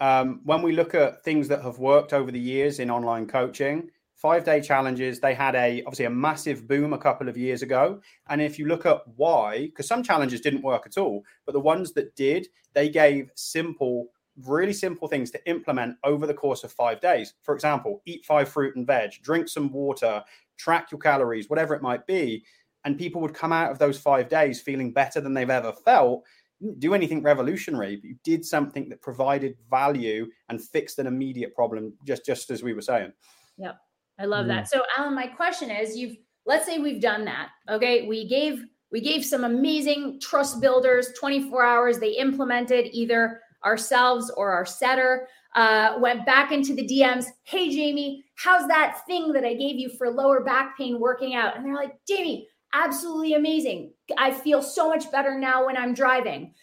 um, 0.00 0.40
when 0.44 0.62
we 0.62 0.72
look 0.72 0.94
at 0.94 1.22
things 1.22 1.46
that 1.48 1.62
have 1.62 1.78
worked 1.78 2.12
over 2.12 2.32
the 2.32 2.40
years 2.40 2.80
in 2.80 2.90
online 2.90 3.26
coaching 3.26 3.88
five 4.22 4.44
day 4.44 4.60
challenges. 4.60 5.18
They 5.18 5.34
had 5.34 5.56
a 5.56 5.82
obviously 5.82 6.04
a 6.04 6.10
massive 6.10 6.68
boom 6.68 6.92
a 6.92 6.98
couple 6.98 7.28
of 7.28 7.36
years 7.36 7.62
ago. 7.62 8.00
And 8.28 8.40
if 8.40 8.56
you 8.56 8.66
look 8.66 8.86
at 8.86 9.02
why 9.16 9.66
because 9.66 9.88
some 9.88 10.04
challenges 10.04 10.40
didn't 10.40 10.62
work 10.62 10.84
at 10.86 10.96
all 10.96 11.24
but 11.44 11.52
the 11.52 11.60
ones 11.60 11.92
that 11.94 12.14
did 12.14 12.46
they 12.72 12.88
gave 12.88 13.30
simple 13.34 14.06
really 14.46 14.72
simple 14.72 15.08
things 15.08 15.30
to 15.32 15.50
implement 15.50 15.96
over 16.04 16.26
the 16.26 16.32
course 16.32 16.62
of 16.62 16.72
five 16.72 17.00
days. 17.00 17.34
For 17.42 17.54
example 17.54 18.00
eat 18.06 18.24
five 18.24 18.48
fruit 18.48 18.76
and 18.76 18.86
veg 18.86 19.10
drink 19.22 19.48
some 19.48 19.72
water 19.72 20.22
track 20.56 20.92
your 20.92 21.00
calories 21.00 21.50
whatever 21.50 21.74
it 21.74 21.82
might 21.82 22.06
be 22.06 22.44
and 22.84 22.96
people 22.96 23.20
would 23.20 23.34
come 23.34 23.52
out 23.52 23.72
of 23.72 23.78
those 23.80 23.98
five 23.98 24.28
days 24.28 24.60
feeling 24.60 24.92
better 24.92 25.20
than 25.20 25.34
they've 25.34 25.50
ever 25.50 25.72
felt. 25.72 26.24
Do 26.78 26.94
anything 26.94 27.22
revolutionary 27.24 27.96
but 27.96 28.04
you 28.04 28.16
did 28.22 28.44
something 28.44 28.88
that 28.88 29.02
provided 29.02 29.56
value 29.68 30.28
and 30.48 30.62
fixed 30.62 31.00
an 31.00 31.08
immediate 31.08 31.56
problem 31.56 31.94
just 32.06 32.24
just 32.24 32.50
as 32.50 32.62
we 32.62 32.72
were 32.72 32.82
saying. 32.82 33.12
Yep 33.58 33.80
I 34.18 34.26
love 34.26 34.46
mm. 34.46 34.48
that. 34.48 34.68
So 34.68 34.82
Allan, 34.96 35.14
my 35.14 35.26
question 35.26 35.70
is 35.70 35.96
you've 35.96 36.16
let's 36.46 36.66
say 36.66 36.78
we've 36.78 37.00
done 37.00 37.24
that. 37.24 37.50
Okay. 37.68 38.06
We 38.06 38.28
gave 38.28 38.64
we 38.90 39.00
gave 39.00 39.24
some 39.24 39.44
amazing 39.44 40.20
trust 40.20 40.60
builders 40.60 41.08
24 41.18 41.64
hours. 41.64 41.98
They 41.98 42.12
implemented 42.12 42.88
either 42.92 43.40
ourselves 43.64 44.30
or 44.36 44.52
our 44.52 44.66
setter. 44.66 45.28
Uh, 45.54 45.96
went 45.98 46.26
back 46.26 46.52
into 46.52 46.74
the 46.74 46.86
DMs. 46.86 47.26
Hey, 47.44 47.74
Jaime, 47.74 48.24
how's 48.36 48.66
that 48.68 49.00
thing 49.06 49.32
that 49.32 49.44
I 49.44 49.54
gave 49.54 49.76
you 49.76 49.90
for 49.98 50.10
lower 50.10 50.42
back 50.42 50.76
pain 50.76 51.00
working 51.00 51.34
out? 51.34 51.56
And 51.56 51.64
they're 51.64 51.74
like, 51.74 51.94
Jaime, 52.08 52.48
absolutely 52.74 53.34
amazing. 53.34 53.92
I 54.18 54.30
feel 54.30 54.62
so 54.62 54.88
much 54.88 55.10
better 55.10 55.38
now 55.38 55.66
when 55.66 55.76
I'm 55.76 55.94
driving. 55.94 56.54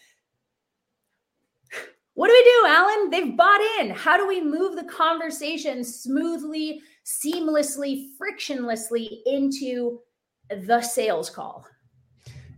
What 2.20 2.28
do 2.28 2.34
we 2.34 2.42
do, 2.44 2.66
Allan? 2.66 3.08
They've 3.08 3.34
bought 3.34 3.62
in. 3.78 3.88
How 3.88 4.18
do 4.18 4.28
we 4.28 4.42
move 4.42 4.76
the 4.76 4.84
conversation 4.84 5.82
smoothly 5.82 6.82
seamlessly, 7.06 8.08
frictionlessly 8.20 9.20
into 9.24 10.00
the 10.50 10.82
sales 10.82 11.30
call? 11.30 11.64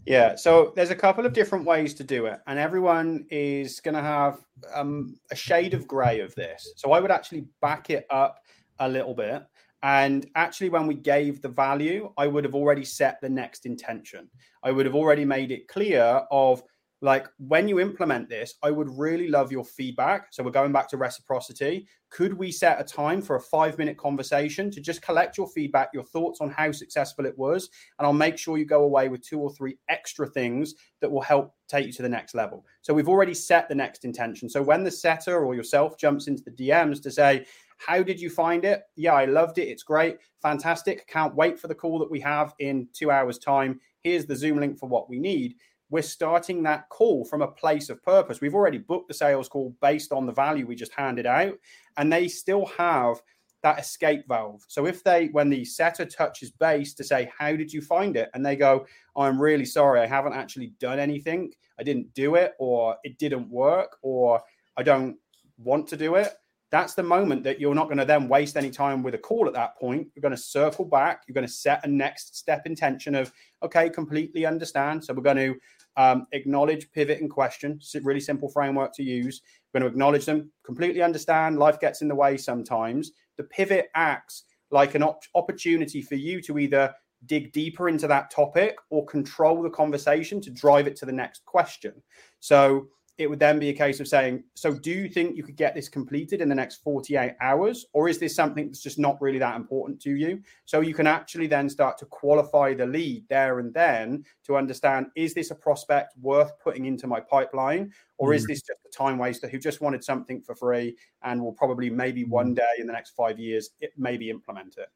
Yeah, 0.05 0.35
so 0.35 0.73
there's 0.75 0.91
a 0.91 0.97
couple 0.97 1.25
of 1.25 1.33
different 1.33 1.65
ways 1.65 1.95
to 1.95 2.03
do 2.03 2.27
it, 2.27 2.41
and 2.49 2.59
everyone 2.59 3.25
is 3.31 3.79
going 3.79 3.95
to 3.95 4.03
have 4.03 4.41
um, 4.75 5.15
a 5.31 5.37
shade 5.37 5.75
of 5.75 5.87
gray 5.87 6.19
of 6.19 6.35
this. 6.35 6.73
So 6.75 6.91
I 6.91 6.99
would 6.99 7.13
actually 7.13 7.47
back 7.61 7.89
it 7.89 8.05
up 8.11 8.41
a 8.81 8.89
little 8.89 9.15
bit. 9.15 9.45
And 9.85 10.27
actually, 10.35 10.71
when 10.71 10.89
we 10.89 10.95
gave 10.95 11.41
the 11.41 11.49
value, 11.49 12.13
I 12.19 12.27
would 12.27 12.43
have 12.43 12.57
already 12.57 12.85
set 12.85 13.21
the 13.21 13.29
next 13.29 13.65
intention. 13.65 14.29
I 14.65 14.73
would 14.73 14.87
have 14.87 14.97
already 14.97 15.25
made 15.25 15.53
it 15.53 15.69
clear 15.69 16.23
of 16.33 16.65
like 17.03 17.27
when 17.39 17.67
you 17.67 17.81
implement 17.81 18.29
this, 18.29 18.55
I 18.63 18.71
would 18.71 18.89
really 18.97 19.29
love 19.29 19.51
your 19.51 19.65
feedback. 19.65 20.29
So 20.31 20.45
we're 20.45 20.53
going 20.53 20.71
back 20.71 20.89
to 20.91 20.97
reciprocity. 20.97 21.89
Could 22.11 22.33
we 22.33 22.53
set 22.53 22.81
a 22.81 22.85
time 22.85 23.21
for 23.21 23.35
a 23.35 23.41
five 23.41 23.77
minute 23.77 23.97
conversation 23.97 24.71
to 24.71 24.81
just 24.81 25.03
collect 25.03 25.37
your 25.37 25.49
feedback, 25.49 25.91
your 25.93 26.05
thoughts 26.05 26.41
on 26.41 26.51
how 26.51 26.71
successful 26.71 27.27
it 27.27 27.37
was? 27.37 27.69
And 27.99 28.07
I'll 28.07 28.13
make 28.13 28.39
sure 28.39 28.57
you 28.57 28.65
go 28.65 28.85
away 28.85 29.09
with 29.09 29.27
two 29.27 29.41
or 29.41 29.53
three 29.53 29.79
extra 29.89 30.29
things 30.29 30.75
that 31.01 31.11
will 31.11 31.21
help 31.21 31.53
take 31.67 31.87
you 31.87 31.93
to 31.93 32.03
the 32.03 32.09
next 32.09 32.37
level. 32.37 32.65
So 32.83 32.95
we've 32.95 33.09
already 33.09 33.35
set 33.35 33.69
the 33.69 33.75
next 33.75 34.05
intention. 34.05 34.49
So 34.49 34.63
when 34.63 34.85
the 34.85 34.91
setter 34.91 35.45
or 35.45 35.57
yourself 35.57 35.99
jumps 35.99 36.29
into 36.29 36.45
the 36.45 36.53
DMs 36.53 37.03
to 37.03 37.11
say, 37.11 37.47
how 37.79 38.01
did 38.01 38.21
you 38.21 38.31
find 38.31 38.65
it? 38.65 38.83
Yeah, 38.95 39.15
I 39.15 39.25
loved 39.25 39.59
it. 39.59 39.67
It's 39.67 39.83
great. 39.83 40.19
Fantastic. 40.41 41.09
Can't 41.09 41.35
wait 41.35 41.59
for 41.59 41.67
the 41.67 41.75
call 41.75 41.99
that 41.99 42.11
we 42.11 42.21
have 42.21 42.55
in 42.61 42.87
two 42.93 43.11
hours' 43.11 43.39
time. 43.39 43.81
Here's 44.05 44.27
the 44.27 44.37
Zoom 44.37 44.59
link 44.59 44.79
for 44.79 44.89
what 44.89 45.09
we 45.09 45.19
need 45.19 45.57
we're 45.93 46.03
starting 46.03 46.63
that 46.63 46.89
call 46.89 47.23
from 47.23 47.43
a 47.43 47.47
place 47.47 47.91
of 47.91 48.03
purpose. 48.03 48.41
We've 48.41 48.55
already 48.55 48.79
booked 48.79 49.09
the 49.09 49.15
sales 49.15 49.47
call 49.47 49.77
based 49.83 50.11
on 50.11 50.25
the 50.25 50.33
value 50.33 50.67
we 50.67 50.75
just 50.75 50.95
handed 50.95 51.27
out, 51.27 51.53
and 51.99 52.11
they 52.11 52.29
still 52.29 52.65
have 52.79 53.21
that 53.63 53.79
escape 53.79 54.27
valve. 54.27 54.65
So 54.69 54.87
if 54.87 55.05
they, 55.05 55.27
when 55.29 55.51
the 55.51 55.67
setter 55.67 56.07
touches 56.07 56.51
base 56.51 56.95
to 56.95 57.05
say, 57.05 57.31
How 57.39 57.55
did 57.55 57.71
you 57.71 57.83
find 57.83 58.17
it? 58.17 58.31
And 58.33 58.45
they 58.45 58.57
go, 58.57 58.87
I'm 59.15 59.41
really 59.41 59.67
sorry, 59.67 60.01
I 60.01 60.07
haven't 60.07 60.33
actually 60.33 60.73
done 60.81 60.99
anything. 60.99 61.53
I 61.79 61.83
didn't 61.83 62.13
do 62.15 62.37
it, 62.37 62.55
or 62.59 62.97
it 63.05 63.19
didn't 63.19 63.51
work, 63.51 63.99
or 64.01 64.41
I 64.79 64.83
don't 64.83 65.19
want 65.59 65.87
to 65.89 65.97
do 65.99 66.15
it 66.15 66.33
that's 66.73 66.95
the 66.95 67.03
moment 67.03 67.45
that 67.45 67.61
you're 67.61 67.75
not 67.75 67.85
going 67.85 67.99
to 67.99 68.05
then 68.07 68.27
waste 68.29 68.57
any 68.57 68.71
time 68.71 69.03
with 69.03 69.15
a 69.15 69.19
call 69.19 69.47
at 69.47 69.53
that 69.53 69.77
point. 69.77 70.09
You're 70.15 70.23
going 70.23 70.35
to 70.35 70.41
circle 70.41 70.87
back. 70.87 71.23
You're 71.29 71.35
going 71.35 71.47
to 71.47 71.53
set 71.53 71.85
a 71.85 71.89
next 71.89 72.35
step 72.35 72.63
intention 72.65 73.15
of, 73.15 73.31
okay, 73.63 73.91
completely 73.91 74.47
understand. 74.47 75.05
So 75.05 75.13
we're 75.13 75.23
going 75.23 75.37
to 75.37 75.55
um, 75.97 76.27
acknowledge, 76.33 76.91
pivot, 76.93 77.21
and 77.21 77.31
question. 77.31 77.81
Really 78.03 78.21
simple 78.21 78.49
framework 78.49 78.95
to 78.95 79.03
use. 79.03 79.43
We're 79.73 79.81
going 79.81 79.91
to 79.91 79.95
acknowledge 79.95 80.25
them, 80.25 80.51
completely 80.65 81.03
understand. 81.03 81.59
Life 81.59 81.81
gets 81.81 82.03
in 82.03 82.09
the 82.09 82.15
way 82.15 82.37
sometimes. 82.37 83.13
The 83.37 83.45
pivot 83.45 83.89
acts 83.95 84.45
like 84.71 84.95
an 84.95 85.03
op- 85.03 85.25
opportunity 85.35 86.03
for 86.03 86.15
you 86.15 86.41
to 86.43 86.59
either 86.59 86.95
dig 87.27 87.53
deeper 87.53 87.89
into 87.89 88.07
that 88.09 88.31
topic 88.31 88.77
or 88.91 89.07
control 89.07 89.63
the 89.63 89.71
conversation 89.71 90.41
to 90.41 90.51
drive 90.51 90.87
it 90.87 90.97
to 90.97 91.07
the 91.07 91.13
next 91.13 91.45
question. 91.45 91.93
So 92.41 92.89
it 93.23 93.31
would 93.31 93.39
then 93.39 93.59
be 93.59 93.69
a 93.69 93.73
case 93.73 94.01
of 94.01 94.09
saying, 94.09 94.43
so 94.55 94.73
do 94.73 94.91
you 94.91 95.09
think 95.09 95.37
you 95.37 95.43
could 95.43 95.57
get 95.57 95.75
this 95.75 95.89
completed 95.89 96.41
in 96.41 96.49
the 96.49 96.55
next 96.55 96.83
48 96.83 97.35
hours? 97.41 97.87
Or 97.93 98.09
is 98.09 98.19
this 98.19 98.35
something 98.35 98.67
that's 98.67 98.83
just 98.83 98.99
not 98.99 99.21
really 99.21 99.39
that 99.39 99.57
important 99.57 100.01
to 100.03 100.17
you? 100.17 100.43
So 100.65 100.81
you 100.81 100.93
can 100.93 101.07
actually 101.07 101.47
then 101.47 101.69
start 101.69 101.99
to 101.99 102.07
qualify 102.07 102.75
the 102.75 102.87
lead 102.87 103.29
there 103.29 103.61
and 103.61 103.73
then 103.73 104.25
to 104.45 104.57
understand, 104.57 105.07
is 105.15 105.35
this 105.35 105.51
a 105.51 105.55
prospect 105.55 106.15
worth 106.21 106.53
putting 106.59 106.87
into 106.87 107.07
my 107.07 107.21
pipeline? 107.21 107.93
Or 108.19 108.31
mm. 108.31 108.37
is 108.37 108.47
this 108.47 108.63
just 108.63 108.81
a 108.87 108.91
time 108.91 109.19
waster 109.19 109.49
who 109.49 109.59
just 109.59 109.81
wanted 109.81 110.03
something 110.03 110.43
for 110.43 110.55
free 110.55 110.97
and 111.23 111.41
will 111.41 111.53
probably 111.53 111.89
maybe 111.89 112.25
one 112.25 112.53
mm. 112.53 112.57
day 112.57 112.75
in 112.79 112.87
the 112.87 112.93
next 112.93 113.11
five 113.11 113.39
years, 113.39 113.71
it 113.81 113.93
maybe 113.97 114.31
implement 114.31 114.77
it? 114.79 114.89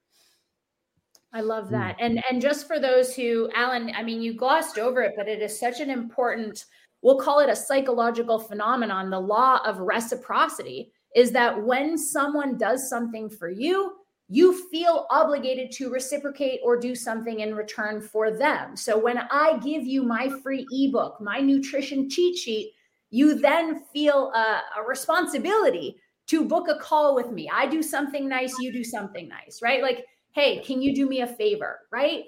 I 1.33 1.41
love 1.41 1.69
that. 1.71 1.99
Mm. 1.99 2.07
And 2.07 2.25
and 2.31 2.41
just 2.41 2.67
for 2.67 2.79
those 2.79 3.15
who 3.15 3.51
Allan, 3.55 3.93
I 3.95 4.03
mean 4.03 4.23
you 4.23 4.35
glossed 4.35 4.79
over 4.79 5.03
it, 5.03 5.15
but 5.17 5.29
it 5.29 5.43
is 5.43 5.59
such 5.59 5.81
an 5.81 5.91
important 5.91 6.65
we'll 7.07 7.21
call 7.21 7.39
it 7.39 7.49
a 7.49 7.55
psychological 7.55 8.37
phenomenon. 8.37 9.11
The 9.11 9.21
law 9.21 9.61
of 9.65 9.79
reciprocity 9.79 10.91
is 11.15 11.31
that 11.31 11.63
when 11.63 11.97
someone 11.97 12.59
does 12.59 12.91
something 12.91 13.31
for 13.31 13.49
you, 13.49 13.93
you 14.29 14.69
feel 14.73 15.07
obligated 15.09 15.71
to 15.71 15.89
reciprocate 15.89 16.59
or 16.65 16.77
do 16.77 16.97
something 16.97 17.39
in 17.39 17.55
return 17.55 18.01
for 18.01 18.37
them. 18.37 18.75
So 18.75 18.99
when 18.99 19.19
I 19.31 19.57
give 19.59 19.85
you 19.85 20.03
my 20.03 20.29
free 20.43 20.67
ebook, 20.73 21.21
my 21.21 21.39
nutrition 21.39 22.11
cheat 22.11 22.37
sheet, 22.37 22.73
you 23.11 23.37
then 23.37 23.85
feel 23.93 24.33
a, 24.35 24.63
a, 24.77 24.83
responsibility 24.85 25.99
to 26.27 26.45
book 26.45 26.67
a 26.69 26.81
call 26.81 27.15
with 27.15 27.31
me. 27.31 27.49
I 27.55 27.69
do 27.69 27.85
something 27.85 28.29
nice, 28.29 28.53
you 28.59 28.73
do 28.73 28.83
something 28.83 29.29
nice, 29.29 29.61
right? 29.63 29.81
Like, 29.81 30.05
hey, 30.33 30.59
can 30.65 30.83
you 30.83 30.93
do 30.93 31.09
me 31.09 31.21
a 31.21 31.29
favor, 31.29 31.83
right? 31.93 32.25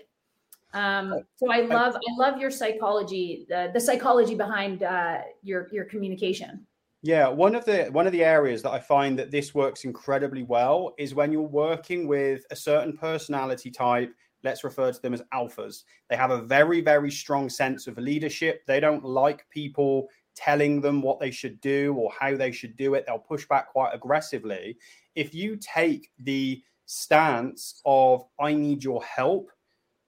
Um, 0.75 1.23
so 1.37 1.51
I 1.51 1.63
love 1.63 1.95
I 1.95 2.17
love 2.19 2.39
your 2.39 2.51
psychology, 2.51 3.47
the, 3.49 3.71
the 3.73 3.81
psychology 3.81 4.35
behind 4.35 4.83
uh, 4.83 5.23
your 5.43 5.69
your 5.73 5.85
communication. 5.87 6.67
Yeah, 7.03 7.29
one 7.29 7.55
of 7.55 7.65
the 7.65 7.85
one 7.87 8.07
of 8.07 8.13
the 8.13 8.25
areas 8.25 8.63
that 8.63 8.71
I 8.71 8.81
find 8.81 9.19
that 9.19 9.31
this 9.31 9.55
works 9.55 9.85
incredibly 9.85 10.43
well 10.43 10.95
is 10.99 11.15
when 11.15 11.33
you're 11.33 11.43
working 11.43 12.07
with 12.07 12.45
a 12.51 12.57
certain 12.57 12.97
personality 12.97 13.71
type 13.71 14.13
let's 14.45 14.65
refer 14.65 14.93
to 14.93 15.03
them 15.03 15.15
as 15.15 15.23
alphas. 15.35 15.85
They 16.09 16.17
have 16.17 16.31
a 16.31 16.43
very, 16.43 16.81
very 16.81 17.11
strong 17.11 17.49
sense 17.49 17.87
of 17.87 17.99
leadership. 17.99 18.63
They 18.67 18.81
don't 18.81 19.05
like 19.05 19.49
people 19.51 20.09
telling 20.35 20.81
them 20.81 21.03
what 21.03 21.19
they 21.19 21.31
should 21.31 21.61
do 21.61 21.95
or 21.95 22.13
how 22.19 22.37
they 22.37 22.53
should 22.53 22.77
do 22.77 22.95
it. 22.95 23.05
They'll 23.07 23.19
push 23.19 23.47
back 23.47 23.69
quite 23.69 23.93
aggressively. 23.93 24.77
If 25.15 25.35
you 25.35 25.57
take 25.57 26.11
the 26.21 26.63
stance 26.87 27.81
of, 27.85 28.25
I 28.39 28.55
need 28.55 28.85
your 28.85 29.03
help, 29.03 29.51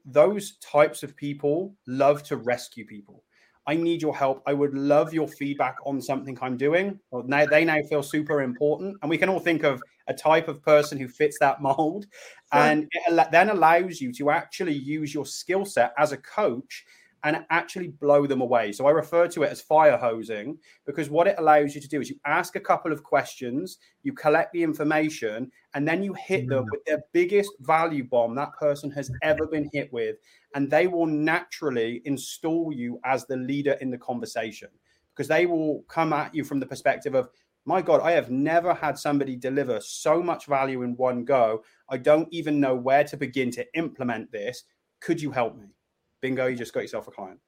those 0.04 0.57
types 0.57 1.02
of 1.02 1.16
people 1.16 1.75
love 1.87 2.23
to 2.25 2.37
rescue 2.37 2.87
people. 2.87 3.25
I 3.66 3.76
need 3.76 4.02
your 4.02 4.16
help. 4.16 4.42
I 4.47 4.54
would 4.54 4.75
love 4.75 5.12
your 5.12 5.28
feedback 5.28 5.76
on 5.85 6.00
something 6.00 6.37
I'm 6.40 6.57
doing. 6.57 6.99
Well, 7.11 7.25
now 7.26 7.47
they 7.47 7.64
now 7.64 7.80
feel 7.88 8.02
super 8.02 8.42
important, 8.42 8.97
and 9.02 9.11
we 9.11 9.19
can 9.19 9.28
all 9.28 9.38
think 9.38 9.62
of 9.62 9.83
a 10.09 10.14
type 10.14 10.49
of 10.49 10.62
person 10.62 10.99
who 10.99 11.07
fits 11.07 11.38
that 11.40 11.62
mold, 11.62 12.07
sure. 12.52 12.62
and 12.62 12.88
it 12.92 13.28
then 13.30 13.50
allows 13.50 14.00
you 14.00 14.12
to 14.14 14.30
actually 14.30 14.75
use 14.75 15.14
your 15.14 15.26
skill 15.26 15.64
set 15.64 15.92
as 15.99 16.12
a 16.12 16.16
coach 16.16 16.85
and 17.25 17.45
actually 17.50 17.89
blow 17.89 18.27
them 18.27 18.41
away. 18.41 18.73
So 18.73 18.87
I 18.87 18.91
refer 18.91 19.29
to 19.29 19.43
it 19.43 19.50
as 19.50 19.61
fire 19.61 19.97
hosing 19.97 20.59
because 20.87 21.11
what 21.11 21.27
it 21.27 21.37
allows 21.39 21.75
you 21.75 21.81
to 21.81 21.89
do 21.89 22.00
is 22.00 22.09
you 22.09 22.19
ask 22.25 22.57
a 22.57 22.61
couple 22.61 22.93
of 22.93 23.03
questions, 23.03 23.79
you 24.03 24.12
collect 24.12 24.53
the 24.53 24.62
information, 24.62 25.50
and 25.75 25.87
then 25.87 26.03
you 26.03 26.15
hit 26.15 26.49
them 26.49 26.65
mm. 26.65 26.69
with 26.71 26.85
the 26.87 27.03
biggest 27.12 27.50
value 27.61 28.05
bomb 28.05 28.35
that 28.37 28.57
person 28.59 28.91
has 28.93 29.11
ever 29.23 29.47
been 29.47 29.69
hit 29.73 29.93
with. 29.93 30.17
And 30.55 30.71
they 30.71 30.87
will 30.87 31.07
naturally 31.07 32.03
install 32.05 32.73
you 32.73 32.99
as 33.05 33.27
the 33.27 33.37
leader 33.37 33.73
in 33.81 33.91
the 33.91 33.99
conversation 33.99 34.69
because 35.15 35.29
they 35.29 35.47
will 35.47 35.85
come 35.89 36.12
at 36.12 36.35
you 36.35 36.45
from 36.45 36.61
the 36.61 36.67
perspective 36.67 37.15
of, 37.15 37.29
my 37.67 37.83
God, 37.83 38.00
I 38.00 38.12
have 38.12 38.31
never 38.31 38.73
had 38.73 38.99
somebody 38.99 39.37
deliver 39.37 39.81
so 39.81 40.23
much 40.23 40.47
value 40.47 40.83
in 40.83 40.97
one 40.97 41.25
go. 41.25 41.62
I 41.91 41.99
don't 41.99 42.29
even 42.33 42.59
know 42.59 42.75
where 42.75 43.05
to 43.05 43.17
begin 43.19 43.50
to 43.53 43.67
implement 43.75 44.33
this. 44.33 44.65
Could 45.00 45.21
you 45.21 45.31
help 45.31 45.59
me? 45.59 45.67
Bingo, 46.21 46.47
you 46.47 46.57
just 46.57 46.73
got 46.73 46.81
yourself 46.81 47.09
a 47.09 47.11
client. 47.11 47.41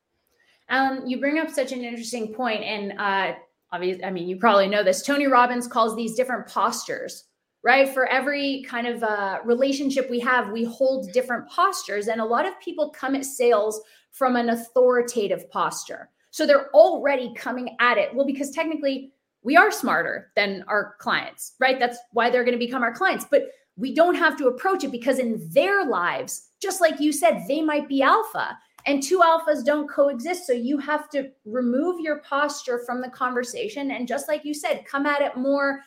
Allan, 0.69 1.09
you 1.09 1.21
bring 1.21 1.39
up 1.39 1.51
such 1.51 1.73
an 1.73 1.85
interesting 1.85 2.33
point, 2.33 2.63
and 2.63 2.93
uh, 2.99 3.35
obviously, 3.73 4.05
I 4.05 4.11
mean, 4.11 4.29
you 4.29 4.37
probably 4.37 4.69
know 4.69 4.83
this. 4.83 5.03
Tony 5.03 5.27
Robbins 5.27 5.67
calls 5.67 5.97
these 5.97 6.15
different 6.15 6.47
postures, 6.47 7.25
right? 7.63 7.89
For 7.89 8.07
every 8.07 8.65
kind 8.69 8.87
of 8.87 9.03
uh, 9.03 9.39
relationship 9.45 10.09
we 10.09 10.21
have, 10.21 10.51
we 10.51 10.65
hold 10.65 11.13
different 11.13 11.49
postures, 11.51 12.09
and 12.09 12.21
a 12.21 12.25
lot 12.25 12.47
of 12.47 12.59
people 12.61 12.91
come 12.91 13.15
at 13.15 13.25
sales 13.25 13.81
from 14.11 14.37
an 14.37 14.51
authoritative 14.51 15.51
posture. 15.51 16.11
So 16.31 16.47
they're 16.47 16.71
already 16.71 17.35
coming 17.35 17.77
at 17.81 17.99
it. 17.99 18.15
Well, 18.15 18.27
because 18.27 18.51
technically 18.51 19.13
we 19.43 19.57
are 19.57 19.71
smarter 19.71 20.31
than 20.37 20.65
our 20.69 20.95
clients, 20.99 21.55
right? 21.59 21.79
That's 21.79 21.99
why 22.13 22.31
they're 22.31 22.45
going 22.45 22.59
to 22.59 22.65
become 22.65 22.83
our 22.83 22.95
clients. 22.95 23.27
But 23.31 23.49
we 23.77 23.95
don't 23.95 24.15
have 24.15 24.37
to 24.39 24.49
approach 24.49 24.85
it 24.85 24.93
because 24.93 25.19
in 25.19 25.49
their 25.53 25.87
lives, 25.87 26.51
just 26.61 26.81
like 26.81 27.01
you 27.01 27.13
said, 27.13 27.45
they 27.49 27.61
might 27.63 27.89
be 27.89 28.03
alpha 28.03 28.57
and 28.87 29.03
two 29.03 29.21
alphas 29.21 29.65
don't 29.65 29.89
coexist. 29.89 30.47
So 30.47 30.53
you 30.53 30.79
have 30.79 31.09
to 31.11 31.31
remove 31.45 32.01
your 32.01 32.19
posture 32.21 32.83
from 32.85 33.01
the 33.01 33.11
conversation. 33.11 33.93
And 33.93 34.09
just 34.09 34.29
like 34.29 34.45
you 34.45 34.55
said, 34.55 34.85
come 34.85 35.07
at 35.07 35.23
it 35.23 35.37
more 35.37 35.81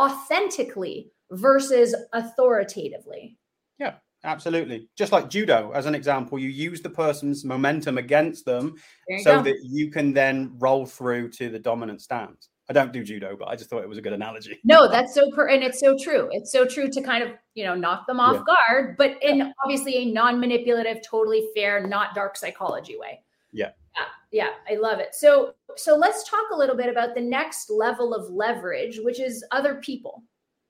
authentically 0.00 1.12
versus 1.30 1.94
authoritatively. 2.12 3.38
Yeah, 3.78 3.94
absolutely. 4.24 4.88
Just 4.96 5.12
like 5.12 5.30
judo, 5.30 5.70
as 5.74 5.86
an 5.86 5.94
example, 5.94 6.38
you 6.38 6.48
use 6.48 6.82
the 6.82 6.90
person's 6.90 7.44
momentum 7.44 7.98
against 7.98 8.44
them 8.44 8.74
so 9.22 9.36
go. 9.36 9.42
that 9.42 9.58
you 9.62 9.90
can 9.90 10.12
then 10.12 10.52
roll 10.58 10.86
through 10.86 11.30
to 11.32 11.50
the 11.50 11.58
dominant 11.58 12.02
stance. 12.02 12.48
I 12.70 12.72
don't 12.72 12.92
do 12.92 13.02
judo, 13.02 13.36
but 13.36 13.48
I 13.48 13.56
just 13.56 13.68
thought 13.68 13.82
it 13.82 13.88
was 13.88 13.98
a 13.98 14.00
good 14.00 14.12
analogy. 14.12 14.60
No, 14.62 14.88
that's 14.88 15.12
so 15.12 15.28
per 15.32 15.48
and 15.48 15.64
it's 15.64 15.80
so 15.80 15.98
true. 16.00 16.28
It's 16.30 16.52
so 16.52 16.64
true 16.64 16.88
to 16.88 17.02
kind 17.02 17.24
of 17.24 17.30
you 17.54 17.64
know 17.64 17.74
knock 17.74 18.06
them 18.06 18.20
off 18.20 18.36
yeah. 18.36 18.54
guard, 18.54 18.96
but 18.96 19.20
in 19.22 19.52
obviously 19.64 19.96
a 19.96 20.04
non-manipulative, 20.04 20.98
totally 21.02 21.48
fair, 21.52 21.84
not 21.84 22.14
dark 22.14 22.36
psychology 22.36 22.96
way. 22.96 23.24
Yeah. 23.52 23.70
Yeah, 23.96 24.04
yeah, 24.30 24.72
I 24.72 24.78
love 24.78 25.00
it. 25.00 25.16
So 25.16 25.54
so 25.76 25.96
let's 25.96 26.22
talk 26.30 26.44
a 26.52 26.56
little 26.56 26.76
bit 26.76 26.88
about 26.88 27.16
the 27.16 27.20
next 27.20 27.70
level 27.70 28.14
of 28.14 28.30
leverage, 28.30 29.00
which 29.02 29.18
is 29.18 29.44
other 29.50 29.80
people, 29.82 30.22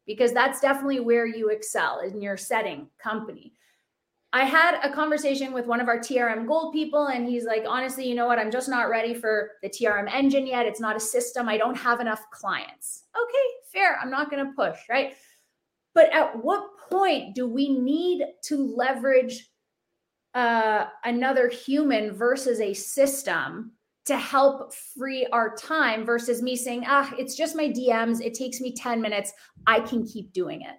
because 0.07 0.33
that's 0.33 0.59
definitely 0.59 1.00
where 1.00 1.26
you 1.26 1.50
excel 1.50 2.00
in 2.00 2.23
your 2.23 2.38
setting 2.38 2.88
company. 2.99 3.52
I 4.32 4.44
had 4.44 4.78
a 4.84 4.92
conversation 4.92 5.52
with 5.52 5.66
one 5.66 5.80
of 5.80 5.88
our 5.88 5.99
TRM 5.99 6.46
Gold 6.46 6.72
people, 6.72 7.08
and 7.08 7.28
he's 7.28 7.44
like, 7.44 7.64
honestly, 7.66 8.08
you 8.08 8.14
know 8.14 8.26
what? 8.26 8.38
I'm 8.38 8.50
just 8.50 8.68
not 8.68 8.88
ready 8.88 9.12
for 9.12 9.52
the 9.62 9.68
TRM 9.68 10.08
engine 10.12 10.46
yet. 10.46 10.66
It's 10.66 10.80
not 10.80 10.96
a 10.96 11.00
system. 11.00 11.49
I 11.49 11.56
don't 11.56 11.76
have 11.76 12.00
enough 12.00 12.22
clients. 12.30 13.04
Okay, 13.16 13.46
fair. 13.72 13.99
I'm 14.00 14.10
not 14.10 14.30
going 14.30 14.46
to 14.46 14.52
push, 14.52 14.78
right? 14.88 15.14
But 15.95 16.12
at 16.12 16.45
what 16.45 16.62
point 16.88 17.34
do 17.34 17.49
we 17.49 17.69
need 17.69 18.25
to 18.45 18.56
leverage 18.76 19.50
uh, 20.34 20.86
another 21.04 21.49
human 21.49 22.12
versus 22.12 22.60
a 22.60 22.73
system 22.73 23.73
to 24.06 24.16
help 24.16 24.73
free 24.73 25.26
our 25.32 25.56
time 25.56 26.04
versus 26.04 26.40
me 26.40 26.54
saying, 26.54 26.84
ah, 26.86 27.12
it's 27.19 27.34
just 27.34 27.56
my 27.56 27.69
DMs. 27.69 28.21
It 28.21 28.34
takes 28.34 28.60
me 28.60 28.73
10 28.75 29.00
minutes. 29.00 29.32
I 29.66 29.80
can 29.80 30.06
keep 30.06 30.32
doing 30.32 30.62
it. 30.62 30.76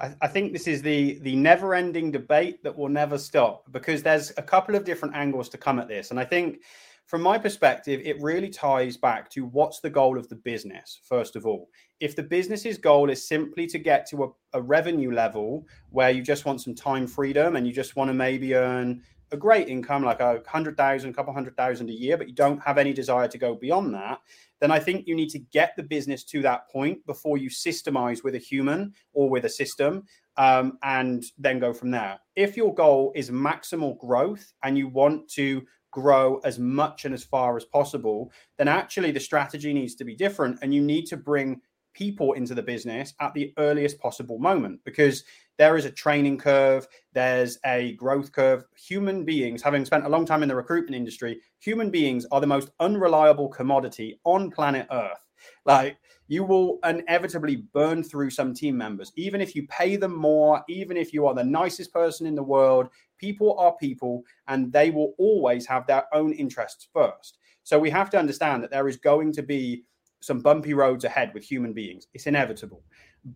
I, 0.00 0.14
I 0.22 0.28
think 0.28 0.52
this 0.52 0.66
is 0.66 0.82
the 0.82 1.18
the 1.20 1.36
never 1.36 1.74
ending 1.74 2.10
debate 2.10 2.62
that 2.64 2.76
will 2.76 2.88
never 2.88 3.18
stop 3.18 3.70
because 3.72 4.02
there's 4.02 4.32
a 4.36 4.42
couple 4.42 4.74
of 4.74 4.84
different 4.84 5.14
angles 5.14 5.48
to 5.50 5.58
come 5.58 5.78
at 5.78 5.88
this, 5.88 6.10
and 6.10 6.18
I 6.18 6.24
think 6.24 6.58
from 7.06 7.20
my 7.20 7.36
perspective, 7.36 8.00
it 8.02 8.20
really 8.22 8.48
ties 8.48 8.96
back 8.96 9.28
to 9.30 9.44
what's 9.44 9.80
the 9.80 9.90
goal 9.90 10.16
of 10.18 10.28
the 10.28 10.36
business, 10.36 11.00
first 11.02 11.36
of 11.36 11.44
all. 11.44 11.68
If 12.00 12.16
the 12.16 12.22
business's 12.22 12.78
goal 12.78 13.10
is 13.10 13.28
simply 13.28 13.66
to 13.66 13.78
get 13.78 14.06
to 14.06 14.24
a, 14.24 14.58
a, 14.58 14.62
revenue 14.62 15.12
level 15.12 15.66
where 15.90 16.10
you 16.10 16.22
just 16.22 16.46
want 16.46 16.62
some 16.62 16.74
time 16.74 17.06
freedom 17.06 17.56
and 17.56 17.66
you 17.66 17.74
just 17.74 17.94
want 17.94 18.08
to 18.08 18.14
maybe 18.14 18.54
earn 18.54 19.02
a 19.34 19.36
great 19.36 19.68
income, 19.68 20.02
like 20.02 20.20
a 20.20 20.42
hundred 20.46 20.76
thousand, 20.76 21.10
a 21.10 21.12
couple 21.12 21.34
hundred 21.34 21.56
thousand 21.56 21.90
a 21.90 21.92
year, 21.92 22.16
but 22.16 22.28
you 22.28 22.34
don't 22.34 22.62
have 22.62 22.78
any 22.78 22.92
desire 22.92 23.28
to 23.28 23.38
go 23.38 23.54
beyond 23.54 23.92
that, 23.94 24.20
then 24.60 24.70
I 24.70 24.78
think 24.78 25.06
you 25.06 25.14
need 25.14 25.28
to 25.30 25.38
get 25.38 25.74
the 25.76 25.82
business 25.82 26.24
to 26.24 26.40
that 26.42 26.70
point 26.70 27.04
before 27.06 27.36
you 27.36 27.50
systemize 27.50 28.24
with 28.24 28.34
a 28.34 28.38
human 28.38 28.94
or 29.12 29.28
with 29.28 29.44
a 29.44 29.50
system 29.50 30.04
um, 30.38 30.78
and 30.82 31.24
then 31.36 31.58
go 31.58 31.72
from 31.72 31.90
there. 31.90 32.18
If 32.34 32.56
your 32.56 32.74
goal 32.74 33.12
is 33.14 33.30
maximal 33.30 33.98
growth 33.98 34.52
and 34.62 34.78
you 34.78 34.88
want 34.88 35.28
to 35.32 35.62
grow 35.90 36.38
as 36.44 36.58
much 36.58 37.04
and 37.04 37.14
as 37.14 37.22
far 37.22 37.56
as 37.56 37.64
possible, 37.64 38.32
then 38.58 38.68
actually 38.68 39.12
the 39.12 39.20
strategy 39.20 39.72
needs 39.72 39.94
to 39.96 40.04
be 40.04 40.16
different 40.16 40.58
and 40.62 40.74
you 40.74 40.80
need 40.80 41.06
to 41.06 41.16
bring 41.16 41.60
people 41.94 42.32
into 42.32 42.54
the 42.54 42.62
business 42.62 43.14
at 43.20 43.32
the 43.34 43.54
earliest 43.56 43.98
possible 44.00 44.38
moment 44.38 44.80
because 44.84 45.24
there 45.58 45.76
is 45.76 45.84
a 45.84 45.90
training 45.90 46.38
curve, 46.38 46.86
there's 47.12 47.58
a 47.64 47.92
growth 47.92 48.32
curve. 48.32 48.64
Human 48.76 49.24
beings, 49.24 49.62
having 49.62 49.84
spent 49.84 50.06
a 50.06 50.08
long 50.08 50.26
time 50.26 50.42
in 50.42 50.48
the 50.48 50.56
recruitment 50.56 50.96
industry, 50.96 51.40
human 51.60 51.90
beings 51.90 52.26
are 52.32 52.40
the 52.40 52.46
most 52.46 52.70
unreliable 52.80 53.48
commodity 53.48 54.18
on 54.24 54.50
planet 54.50 54.86
Earth. 54.90 55.26
Like 55.64 55.96
you 56.28 56.44
will 56.44 56.78
inevitably 56.84 57.56
burn 57.72 58.02
through 58.02 58.30
some 58.30 58.54
team 58.54 58.76
members, 58.76 59.12
even 59.16 59.40
if 59.40 59.54
you 59.54 59.66
pay 59.68 59.96
them 59.96 60.16
more, 60.16 60.62
even 60.68 60.96
if 60.96 61.12
you 61.12 61.26
are 61.26 61.34
the 61.34 61.44
nicest 61.44 61.92
person 61.92 62.26
in 62.26 62.34
the 62.34 62.42
world. 62.42 62.88
People 63.18 63.58
are 63.58 63.76
people, 63.76 64.22
and 64.48 64.72
they 64.72 64.90
will 64.90 65.14
always 65.18 65.66
have 65.66 65.86
their 65.86 66.04
own 66.14 66.32
interests 66.32 66.88
first. 66.92 67.38
So 67.62 67.78
we 67.78 67.90
have 67.90 68.10
to 68.10 68.18
understand 68.18 68.62
that 68.62 68.70
there 68.70 68.88
is 68.88 68.96
going 68.96 69.32
to 69.32 69.42
be 69.42 69.84
some 70.20 70.40
bumpy 70.40 70.74
roads 70.74 71.04
ahead 71.04 71.32
with 71.34 71.44
human 71.44 71.72
beings. 71.72 72.06
It's 72.14 72.26
inevitable. 72.26 72.82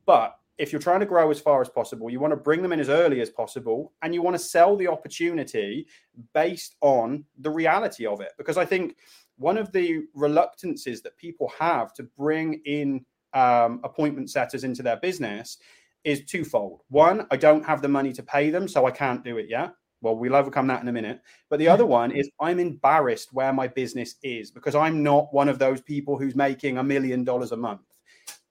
But 0.06 0.36
if 0.58 0.72
you're 0.72 0.80
trying 0.80 1.00
to 1.00 1.06
grow 1.06 1.30
as 1.30 1.40
far 1.40 1.62
as 1.62 1.68
possible, 1.68 2.10
you 2.10 2.18
want 2.18 2.32
to 2.32 2.36
bring 2.36 2.62
them 2.62 2.72
in 2.72 2.80
as 2.80 2.88
early 2.88 3.20
as 3.20 3.30
possible 3.30 3.92
and 4.02 4.12
you 4.12 4.22
want 4.22 4.34
to 4.34 4.42
sell 4.42 4.76
the 4.76 4.88
opportunity 4.88 5.86
based 6.34 6.74
on 6.80 7.24
the 7.38 7.50
reality 7.50 8.06
of 8.06 8.20
it. 8.20 8.32
Because 8.36 8.58
I 8.58 8.64
think 8.64 8.96
one 9.36 9.56
of 9.56 9.70
the 9.70 10.04
reluctances 10.14 11.00
that 11.02 11.16
people 11.16 11.50
have 11.58 11.92
to 11.94 12.02
bring 12.02 12.60
in 12.64 13.06
um, 13.34 13.80
appointment 13.84 14.30
setters 14.30 14.64
into 14.64 14.82
their 14.82 14.96
business 14.96 15.58
is 16.02 16.24
twofold. 16.24 16.82
One, 16.88 17.26
I 17.30 17.36
don't 17.36 17.64
have 17.64 17.80
the 17.80 17.88
money 17.88 18.12
to 18.14 18.22
pay 18.22 18.50
them, 18.50 18.66
so 18.66 18.84
I 18.84 18.90
can't 18.90 19.24
do 19.24 19.38
it 19.38 19.48
yet. 19.48 19.74
Well, 20.00 20.16
we'll 20.16 20.36
overcome 20.36 20.66
that 20.68 20.82
in 20.82 20.88
a 20.88 20.92
minute. 20.92 21.20
But 21.50 21.58
the 21.58 21.68
other 21.68 21.86
one 21.86 22.10
is 22.10 22.30
I'm 22.40 22.58
embarrassed 22.58 23.32
where 23.32 23.52
my 23.52 23.68
business 23.68 24.16
is 24.22 24.50
because 24.50 24.74
I'm 24.74 25.02
not 25.02 25.32
one 25.32 25.48
of 25.48 25.58
those 25.58 25.80
people 25.80 26.16
who's 26.16 26.36
making 26.36 26.78
a 26.78 26.84
million 26.84 27.24
dollars 27.24 27.52
a 27.52 27.56
month. 27.56 27.82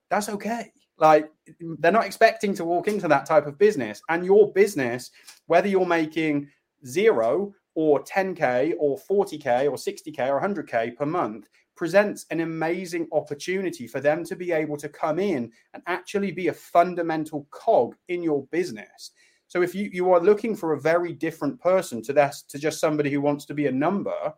That's 0.09 0.29
okay 0.29 0.71
like 0.99 1.31
they're 1.79 1.91
not 1.91 2.05
expecting 2.05 2.53
to 2.55 2.65
walk 2.65 2.87
into 2.87 3.07
that 3.07 3.25
type 3.25 3.45
of 3.45 3.57
business. 3.57 4.01
And 4.09 4.25
your 4.25 4.51
business, 4.53 5.11
whether 5.45 5.67
you're 5.67 5.85
making 5.85 6.49
zero 6.85 7.53
or 7.75 8.03
10K 8.03 8.73
or 8.79 8.97
40K 8.97 9.69
or 9.69 9.75
60K 9.75 10.29
or 10.29 10.41
100K 10.41 10.95
per 10.95 11.05
month, 11.05 11.47
presents 11.75 12.25
an 12.31 12.39
amazing 12.39 13.07
opportunity 13.11 13.87
for 13.87 13.99
them 13.99 14.23
to 14.23 14.35
be 14.35 14.51
able 14.51 14.77
to 14.77 14.89
come 14.89 15.19
in 15.19 15.51
and 15.73 15.83
actually 15.85 16.31
be 16.31 16.47
a 16.47 16.53
fundamental 16.53 17.47
cog 17.51 17.95
in 18.07 18.23
your 18.23 18.43
business. 18.47 19.11
So 19.47 19.61
if 19.61 19.73
you, 19.73 19.89
you 19.93 20.11
are 20.11 20.19
looking 20.19 20.55
for 20.55 20.73
a 20.73 20.81
very 20.81 21.13
different 21.13 21.61
person 21.61 22.01
to 22.03 22.13
that 22.13 22.33
to 22.49 22.57
just 22.59 22.79
somebody 22.79 23.09
who 23.09 23.21
wants 23.21 23.45
to 23.45 23.53
be 23.53 23.67
a 23.67 23.71
number, 23.71 24.33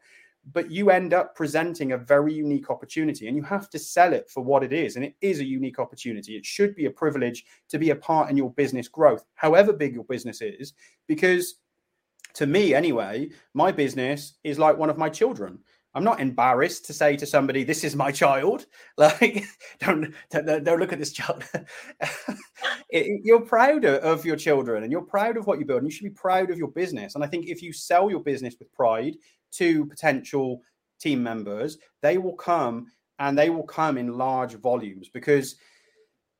but 0.53 0.71
you 0.71 0.89
end 0.89 1.13
up 1.13 1.35
presenting 1.35 1.91
a 1.91 1.97
very 1.97 2.33
unique 2.33 2.69
opportunity 2.69 3.27
and 3.27 3.35
you 3.35 3.43
have 3.43 3.69
to 3.69 3.77
sell 3.77 4.13
it 4.13 4.29
for 4.29 4.43
what 4.43 4.63
it 4.63 4.73
is 4.73 4.95
and 4.95 5.05
it 5.05 5.15
is 5.21 5.39
a 5.39 5.45
unique 5.45 5.79
opportunity 5.79 6.35
it 6.35 6.45
should 6.45 6.75
be 6.75 6.85
a 6.85 6.91
privilege 6.91 7.45
to 7.67 7.77
be 7.77 7.89
a 7.89 7.95
part 7.95 8.29
in 8.29 8.37
your 8.37 8.51
business 8.53 8.87
growth 8.87 9.25
however 9.35 9.73
big 9.73 9.93
your 9.93 10.05
business 10.05 10.41
is 10.41 10.73
because 11.07 11.55
to 12.33 12.45
me 12.45 12.73
anyway, 12.73 13.29
my 13.53 13.71
business 13.71 14.35
is 14.43 14.59
like 14.59 14.77
one 14.77 14.89
of 14.89 14.97
my 14.97 15.09
children. 15.09 15.59
I'm 15.95 16.03
not 16.03 16.19
embarrassed 16.19 16.85
to 16.85 16.93
say 16.93 17.15
to 17.17 17.25
somebody, 17.25 17.63
"This 17.63 17.83
is 17.83 17.95
my 17.95 18.11
child." 18.11 18.65
Like, 18.97 19.45
don't 19.79 20.13
don't, 20.29 20.63
don't 20.63 20.79
look 20.79 20.93
at 20.93 20.99
this 20.99 21.13
child. 21.13 21.43
it, 22.89 23.21
you're 23.23 23.41
proud 23.41 23.85
of 23.85 24.25
your 24.25 24.35
children, 24.35 24.83
and 24.83 24.91
you're 24.91 25.01
proud 25.01 25.37
of 25.37 25.47
what 25.47 25.59
you 25.59 25.65
build, 25.65 25.81
and 25.81 25.87
you 25.87 25.95
should 25.95 26.03
be 26.03 26.21
proud 26.21 26.51
of 26.51 26.57
your 26.57 26.67
business. 26.69 27.15
And 27.15 27.23
I 27.23 27.27
think 27.27 27.47
if 27.47 27.61
you 27.61 27.73
sell 27.73 28.09
your 28.09 28.21
business 28.21 28.55
with 28.59 28.71
pride 28.73 29.15
to 29.53 29.85
potential 29.85 30.61
team 30.99 31.23
members, 31.23 31.77
they 32.01 32.17
will 32.17 32.35
come, 32.35 32.87
and 33.19 33.37
they 33.37 33.49
will 33.49 33.63
come 33.63 33.97
in 33.97 34.17
large 34.17 34.55
volumes 34.55 35.09
because 35.13 35.55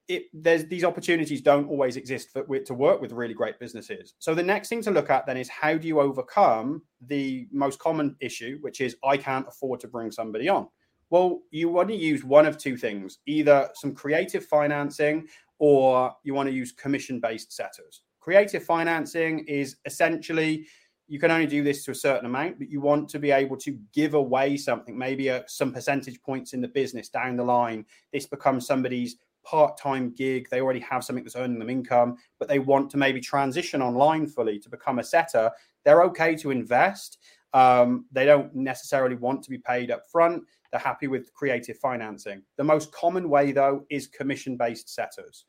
it, 0.09 0.25
there's 0.33 0.65
these 0.65 0.83
opportunities 0.83 1.39
don't 1.39 1.69
always 1.69 1.95
exist 1.95 2.31
for, 2.33 2.43
to 2.43 2.73
work 2.73 2.99
with 2.99 3.11
really 3.11 3.35
great 3.35 3.59
businesses. 3.59 4.15
So 4.17 4.33
the 4.33 4.43
next 4.43 4.67
thing 4.67 4.81
to 4.81 4.91
look 4.91 5.11
at 5.11 5.27
then 5.27 5.37
is 5.37 5.47
how 5.47 5.77
do 5.77 5.87
you 5.87 6.01
overcome 6.01 6.81
the 6.99 7.47
most 7.51 7.77
common 7.77 8.15
issue, 8.19 8.57
which 8.61 8.81
is 8.81 8.97
I 9.03 9.17
can't 9.17 9.47
afford 9.47 9.79
to 9.81 9.87
bring 9.87 10.11
somebody 10.11 10.49
on. 10.49 10.67
Well, 11.11 11.41
you 11.51 11.69
want 11.69 11.89
to 11.89 11.95
use 11.95 12.23
one 12.23 12.47
of 12.47 12.57
two 12.57 12.75
things: 12.75 13.19
either 13.27 13.69
some 13.75 13.93
creative 13.93 14.45
financing, 14.45 15.27
or 15.59 16.11
you 16.23 16.33
want 16.33 16.49
to 16.49 16.55
use 16.55 16.71
commission-based 16.71 17.53
setters. 17.53 18.01
Creative 18.19 18.63
financing 18.63 19.45
is 19.47 19.77
essentially 19.85 20.65
you 21.07 21.19
can 21.19 21.31
only 21.31 21.47
do 21.47 21.63
this 21.63 21.83
to 21.83 21.91
a 21.91 21.95
certain 21.95 22.27
amount, 22.27 22.59
but 22.59 22.69
you 22.69 22.81
want 22.81 23.09
to 23.09 23.19
be 23.19 23.31
able 23.31 23.57
to 23.57 23.77
give 23.93 24.13
away 24.13 24.55
something, 24.57 24.95
maybe 24.95 25.29
a, 25.29 25.43
some 25.47 25.73
percentage 25.73 26.21
points 26.21 26.53
in 26.53 26.61
the 26.61 26.67
business 26.67 27.09
down 27.09 27.35
the 27.35 27.43
line. 27.43 27.83
This 28.13 28.27
becomes 28.27 28.67
somebody's 28.67 29.15
part-time 29.49 30.13
gig 30.15 30.47
they 30.51 30.61
already 30.61 30.79
have 30.79 31.03
something 31.03 31.23
that's 31.23 31.35
earning 31.35 31.57
them 31.57 31.69
income 31.69 32.15
but 32.37 32.47
they 32.47 32.59
want 32.59 32.89
to 32.89 32.97
maybe 32.97 33.19
transition 33.19 33.81
online 33.81 34.27
fully 34.27 34.59
to 34.59 34.69
become 34.69 34.99
a 34.99 35.03
setter 35.03 35.49
they're 35.85 36.03
okay 36.03 36.35
to 36.35 36.51
invest. 36.51 37.17
Um, 37.53 38.05
they 38.11 38.25
don't 38.25 38.53
necessarily 38.53 39.15
want 39.15 39.41
to 39.43 39.49
be 39.49 39.57
paid 39.57 39.89
up 39.89 40.03
front 40.11 40.43
they're 40.71 40.79
happy 40.79 41.07
with 41.07 41.33
creative 41.33 41.79
financing. 41.79 42.43
The 42.57 42.63
most 42.63 42.91
common 42.91 43.27
way 43.27 43.51
though 43.51 43.85
is 43.89 44.05
commission-based 44.05 44.93
setters. 44.93 45.45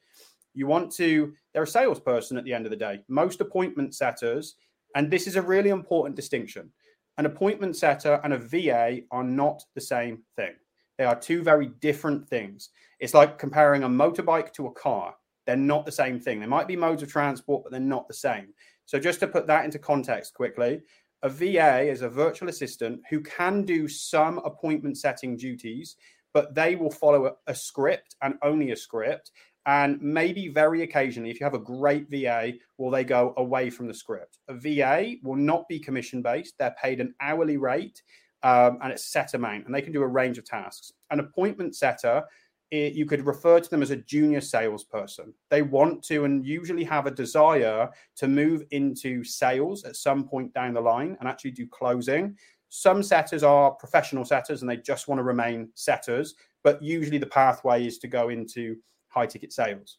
You 0.55 0.67
want 0.67 0.91
to 0.93 1.35
they're 1.53 1.65
a 1.65 1.67
salesperson 1.67 2.39
at 2.39 2.45
the 2.45 2.55
end 2.55 2.65
of 2.65 2.71
the 2.71 2.77
day. 2.77 3.01
Most 3.09 3.43
appointment 3.43 3.95
setters 3.95 4.57
and 4.95 5.11
this 5.11 5.27
is 5.27 5.37
a 5.37 5.43
really 5.43 5.71
important 5.71 6.17
distinction 6.17 6.71
an 7.19 7.27
appointment 7.27 7.77
setter 7.77 8.19
and 8.25 8.33
a 8.33 8.39
va 8.39 9.01
are 9.11 9.25
not 9.25 9.63
the 9.75 9.81
same 9.81 10.23
thing 10.37 10.55
they 11.01 11.07
are 11.07 11.19
two 11.19 11.43
very 11.43 11.69
different 11.81 12.29
things. 12.29 12.69
It's 12.99 13.15
like 13.15 13.39
comparing 13.39 13.85
a 13.85 13.89
motorbike 13.89 14.53
to 14.53 14.67
a 14.67 14.73
car. 14.73 15.15
They're 15.47 15.57
not 15.57 15.87
the 15.87 15.93
same 15.93 16.21
thing. 16.21 16.41
They 16.41 16.47
might 16.47 16.69
be 16.69 16.77
modes 16.77 17.03
of 17.03 17.11
transport, 17.11 17.63
but 17.65 17.73
they're 17.73 17.81
not 17.81 18.07
the 18.07 18.13
same. 18.13 18.49
So, 18.85 18.99
just 18.99 19.19
to 19.21 19.27
put 19.27 19.47
that 19.47 19.65
into 19.65 19.79
context 19.79 20.35
quickly, 20.35 20.83
a 21.23 21.31
VA 21.31 21.81
is 21.89 22.03
a 22.03 22.09
virtual 22.11 22.51
assistant 22.51 23.01
who 23.09 23.23
can 23.23 23.65
do 23.65 23.89
some 23.89 24.41
appointment 24.45 24.99
setting 24.99 25.39
duties, 25.39 25.97
but 26.35 26.55
they 26.55 26.77
will 26.77 26.91
follow 26.91 27.25
a, 27.29 27.33
a 27.47 27.55
script 27.55 28.17
and 28.21 28.35
only 28.43 28.73
a 28.73 28.77
script. 28.77 29.31
And 29.65 29.99
maybe 30.03 30.49
very 30.49 30.83
occasionally, 30.83 31.31
if 31.31 31.41
you 31.41 31.45
have 31.45 31.55
a 31.55 31.59
great 31.59 32.11
VA, 32.11 32.53
will 32.77 32.91
they 32.91 33.05
go 33.05 33.33
away 33.39 33.71
from 33.71 33.87
the 33.87 33.95
script? 33.95 34.37
A 34.49 34.55
VA 34.55 35.15
will 35.23 35.37
not 35.37 35.67
be 35.67 35.79
commission 35.79 36.21
based. 36.21 36.59
They're 36.59 36.77
paid 36.83 37.01
an 37.01 37.15
hourly 37.23 37.57
rate 37.57 38.03
um, 38.43 38.79
and 38.83 38.93
it's 38.93 39.05
set 39.05 39.35
amount, 39.35 39.67
and 39.67 39.75
they 39.75 39.83
can 39.83 39.93
do 39.93 40.03
a 40.03 40.07
range 40.07 40.39
of 40.39 40.45
tasks. 40.45 40.93
An 41.11 41.21
appointment 41.21 41.77
setter, 41.77 42.23
it, 42.71 42.95
you 42.95 43.05
could 43.05 43.27
refer 43.27 43.61
to 43.61 43.69
them 43.69 43.83
as 43.83 43.91
a 43.91 43.97
junior 43.97 44.41
salesperson. 44.41 45.35
They 45.51 45.63
want 45.63 46.03
to 46.05 46.25
and 46.25 46.47
usually 46.47 46.85
have 46.85 47.07
a 47.07 47.11
desire 47.11 47.89
to 48.17 48.29
move 48.29 48.63
into 48.71 49.25
sales 49.25 49.85
at 49.85 49.97
some 49.97 50.27
point 50.27 50.55
down 50.55 50.75
the 50.75 50.81
line 50.81 51.17
and 51.19 51.29
actually 51.29 51.51
do 51.51 51.67
closing. 51.67 52.37
Some 52.69 53.03
setters 53.03 53.43
are 53.43 53.73
professional 53.73 54.25
setters 54.25 54.63
and 54.63 54.71
they 54.71 54.77
just 54.77 55.09
want 55.09 55.19
to 55.19 55.25
remain 55.25 55.71
setters, 55.75 56.37
but 56.63 56.81
usually 56.81 57.19
the 57.19 57.27
pathway 57.27 57.85
is 57.85 57.99
to 57.99 58.09
go 58.09 58.29
into 58.29 58.77
high 59.09 59.27
ticket 59.27 59.53
sales. 59.53 59.99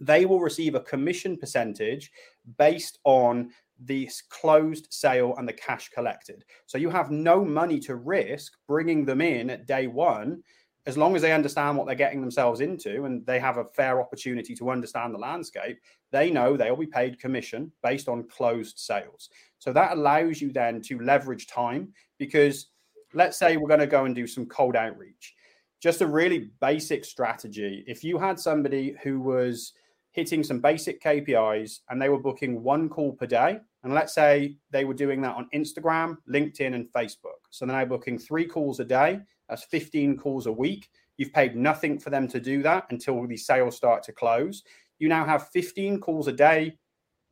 They 0.00 0.24
will 0.24 0.40
receive 0.40 0.74
a 0.74 0.80
commission 0.80 1.36
percentage 1.36 2.10
based 2.56 2.98
on 3.04 3.50
the 3.84 4.10
closed 4.28 4.88
sale 4.90 5.34
and 5.38 5.48
the 5.48 5.52
cash 5.52 5.88
collected. 5.90 6.44
So 6.66 6.78
you 6.78 6.90
have 6.90 7.10
no 7.10 7.44
money 7.44 7.78
to 7.80 7.96
risk 7.96 8.52
bringing 8.66 9.04
them 9.04 9.20
in 9.20 9.50
at 9.50 9.66
day 9.66 9.86
one, 9.86 10.42
as 10.86 10.96
long 10.96 11.14
as 11.14 11.22
they 11.22 11.32
understand 11.32 11.76
what 11.76 11.86
they're 11.86 11.94
getting 11.94 12.20
themselves 12.20 12.60
into 12.60 13.04
and 13.04 13.24
they 13.26 13.38
have 13.38 13.58
a 13.58 13.64
fair 13.64 14.00
opportunity 14.00 14.54
to 14.54 14.70
understand 14.70 15.14
the 15.14 15.18
landscape. 15.18 15.78
They 16.10 16.30
know 16.30 16.56
they'll 16.56 16.76
be 16.76 16.86
paid 16.86 17.20
commission 17.20 17.70
based 17.82 18.08
on 18.08 18.28
closed 18.28 18.78
sales. 18.78 19.28
So 19.58 19.72
that 19.72 19.92
allows 19.92 20.40
you 20.40 20.52
then 20.52 20.80
to 20.82 20.98
leverage 21.00 21.46
time 21.46 21.92
because 22.18 22.66
let's 23.12 23.38
say 23.38 23.56
we're 23.56 23.68
going 23.68 23.80
to 23.80 23.86
go 23.86 24.04
and 24.04 24.14
do 24.14 24.26
some 24.26 24.46
cold 24.46 24.76
outreach. 24.76 25.34
Just 25.80 26.02
a 26.02 26.06
really 26.06 26.50
basic 26.60 27.04
strategy. 27.04 27.84
If 27.86 28.02
you 28.04 28.18
had 28.18 28.38
somebody 28.38 28.96
who 29.02 29.20
was 29.20 29.72
hitting 30.12 30.42
some 30.42 30.60
basic 30.60 31.02
KPIs 31.02 31.80
and 31.88 32.00
they 32.00 32.08
were 32.08 32.20
booking 32.20 32.62
one 32.62 32.88
call 32.88 33.12
per 33.12 33.26
day. 33.26 33.60
And 33.82 33.94
let's 33.94 34.14
say 34.14 34.56
they 34.70 34.84
were 34.84 34.94
doing 34.94 35.22
that 35.22 35.36
on 35.36 35.48
Instagram, 35.54 36.18
LinkedIn, 36.28 36.74
and 36.74 36.92
Facebook. 36.92 37.40
So 37.50 37.64
they're 37.64 37.76
now 37.76 37.84
booking 37.84 38.18
three 38.18 38.46
calls 38.46 38.80
a 38.80 38.84
day. 38.84 39.20
That's 39.48 39.64
15 39.64 40.18
calls 40.18 40.46
a 40.46 40.52
week. 40.52 40.88
You've 41.16 41.32
paid 41.32 41.56
nothing 41.56 41.98
for 41.98 42.10
them 42.10 42.28
to 42.28 42.40
do 42.40 42.62
that 42.62 42.86
until 42.90 43.26
the 43.26 43.36
sales 43.36 43.76
start 43.76 44.02
to 44.04 44.12
close. 44.12 44.62
You 44.98 45.08
now 45.08 45.24
have 45.24 45.48
15 45.48 46.00
calls 46.00 46.28
a 46.28 46.32
day 46.32 46.76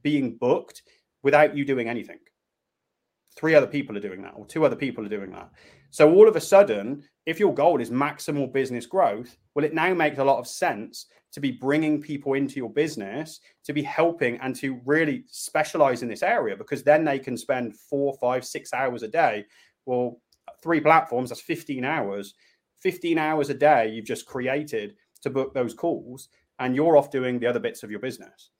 being 0.03 0.37
booked 0.37 0.83
without 1.23 1.57
you 1.57 1.65
doing 1.65 1.89
anything. 1.89 2.19
Three 3.39 3.55
other 3.55 3.69
people 3.69 3.97
are 3.97 4.01
doing 4.01 4.21
that, 4.23 4.35
or 4.35 4.45
two 4.47 4.65
other 4.65 4.75
people 4.75 5.07
are 5.07 5.09
doing 5.09 5.31
that. 5.31 5.49
So 5.91 6.13
all 6.13 6.27
of 6.27 6.35
a 6.35 6.41
sudden, 6.41 7.05
if 7.25 7.39
your 7.39 7.55
goal 7.55 7.81
is 7.81 7.89
maximal 7.89 8.53
business 8.53 8.85
growth, 8.85 9.37
well, 9.55 9.65
it 9.65 9.73
now 9.73 9.95
makes 9.95 10.19
a 10.19 10.25
lot 10.25 10.41
of 10.41 10.49
sense 10.49 11.07
to 11.31 11.39
be 11.39 11.53
bringing 11.53 12.01
people 12.01 12.33
into 12.35 12.57
your 12.57 12.71
business, 12.71 13.39
to 13.63 13.73
be 13.73 13.83
helping 13.83 14.39
and 14.41 14.57
to 14.57 14.81
really 14.85 15.23
specialize 15.29 16.03
in 16.03 16.09
this 16.09 16.25
area 16.25 16.57
because 16.57 16.83
then 16.83 17.05
they 17.05 17.21
can 17.21 17.37
spend 17.37 17.77
four, 17.77 18.17
five, 18.21 18.45
six 18.45 18.73
hours 18.73 19.05
a 19.05 19.09
day. 19.09 19.45
Well, 19.87 20.21
three 20.61 20.81
platforms, 20.81 21.29
that's 21.29 21.41
15 21.41 21.85
hours. 21.85 22.35
15 22.81 23.19
hours 23.19 23.51
a 23.51 23.55
day 23.55 23.89
you've 23.89 24.05
just 24.05 24.27
created 24.27 24.97
to 25.23 25.31
book 25.31 25.55
those 25.55 25.75
calls, 25.75 26.29
and 26.59 26.75
you're 26.75 26.97
off 26.97 27.13
doing 27.13 27.39
the 27.39 27.47
other 27.47 27.61
bits 27.61 27.85
of 27.85 27.91
your 27.91 28.01
business. 28.01 28.51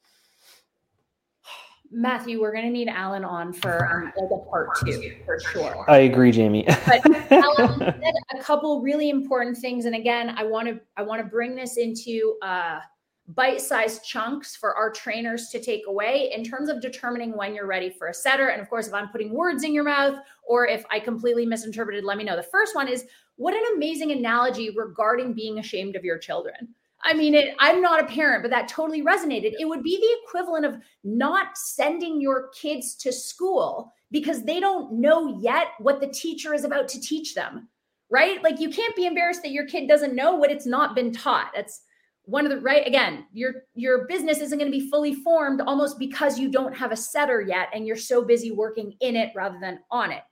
Mathew, 1.91 2.41
we're 2.41 2.53
going 2.53 2.65
to 2.65 2.71
need 2.71 2.89
Allan 2.89 3.25
on 3.25 3.53
for 3.53 3.87
um, 3.87 4.13
like 4.17 4.31
a 4.31 4.51
part 4.51 4.69
two 4.81 5.17
for 5.25 5.41
sure. 5.41 5.85
I 5.89 5.99
agree, 5.99 6.33
Jaime. 6.33 6.65
but 6.65 7.33
Allan 7.33 7.79
said 7.79 8.15
a 8.35 8.43
couple 8.43 8.83
really 8.83 9.11
important 9.11 9.57
things, 9.57 9.85
and 9.87 9.95
again, 9.95 10.35
I 10.37 10.45
want 10.45 10.69
to 10.69 10.81
I 10.97 11.03
want 11.03 11.23
to 11.23 11.27
bring 11.27 11.55
this 11.55 11.77
into 11.77 12.37
uh, 12.43 12.81
bite-sized 13.29 14.05
chunks 14.05 14.57
for 14.57 14.75
our 14.75 14.91
trainers 14.91 15.49
to 15.51 15.61
take 15.61 15.87
away 15.87 16.31
in 16.35 16.43
terms 16.43 16.71
of 16.71 16.81
determining 16.81 17.37
when 17.37 17.55
you're 17.55 17.67
ready 17.67 17.91
for 17.91 18.09
a 18.09 18.15
setter. 18.15 18.49
And 18.49 18.61
of 18.61 18.71
course, 18.71 18.87
if 18.87 18.95
I'm 18.95 19.11
putting 19.11 19.35
words 19.35 19.65
in 19.65 19.75
your 19.75 19.85
mouth 19.85 20.19
or 20.47 20.67
if 20.67 20.85
I 20.91 20.99
completely 20.99 21.45
misinterpreted, 21.45 22.05
let 22.05 22.17
me 22.17 22.25
know. 22.25 22.37
The 22.37 22.43
first 22.43 22.75
one 22.75 22.89
is 22.89 23.05
what 23.37 23.55
an 23.55 23.77
amazing 23.77 24.13
analogy 24.13 24.71
regarding 24.71 25.35
being 25.35 25.59
ashamed 25.59 25.95
of 25.95 26.05
your 26.05 26.19
children. 26.19 26.75
I 27.03 27.15
mean, 27.15 27.35
it, 27.35 27.55
I'm 27.59 27.81
not 27.81 28.03
a 28.03 28.07
parent, 28.07 28.43
but 28.43 28.51
that 28.51 28.69
totally 28.69 29.03
resonated. 29.03 29.53
It 29.59 29.69
would 29.69 29.83
be 29.83 29.97
the 29.97 30.17
equivalent 30.25 30.65
of 30.65 30.79
not 31.05 31.57
sending 31.57 32.21
your 32.21 32.49
kids 32.49 32.95
to 32.97 33.13
school 33.13 33.93
because 34.11 34.43
they 34.43 34.59
don't 34.59 34.95
know 34.95 35.39
yet 35.41 35.69
what 35.79 36.01
the 36.01 36.09
teacher 36.09 36.55
is 36.55 36.65
about 36.65 36.89
to 36.89 37.01
teach 37.01 37.35
them, 37.35 37.69
right? 38.11 38.43
Like 38.43 38.59
you 38.59 38.71
can't 38.71 38.97
be 38.97 39.07
embarrassed 39.07 39.43
that 39.43 39.53
your 39.53 39.67
kid 39.67 39.87
doesn't 39.87 40.17
know 40.17 40.35
what 40.35 40.51
it's 40.51 40.67
not 40.67 40.95
been 40.95 41.13
taught. 41.13 41.53
That's 41.55 41.83
one 42.29 42.45
of 42.45 42.51
the 42.51 42.61
right 42.61 42.87
again 42.87 43.25
your 43.33 43.55
your 43.75 44.07
business 44.07 44.41
isn't 44.41 44.59
going 44.59 44.71
to 44.71 44.79
be 44.79 44.91
fully 44.91 45.15
formed 45.15 45.63
almost 45.63 45.99
because 45.99 46.39
you 46.39 46.51
don't 46.51 46.77
have 46.77 46.93
a 46.93 46.97
setter 46.97 47.41
yet 47.41 47.71
and 47.73 47.87
you're 47.87 47.97
so 47.97 48.23
busy 48.23 48.51
working 48.51 48.95
in 49.01 49.17
it 49.17 49.33
rather 49.35 49.59
than 49.59 49.79
on 49.91 50.13
it 50.13 50.23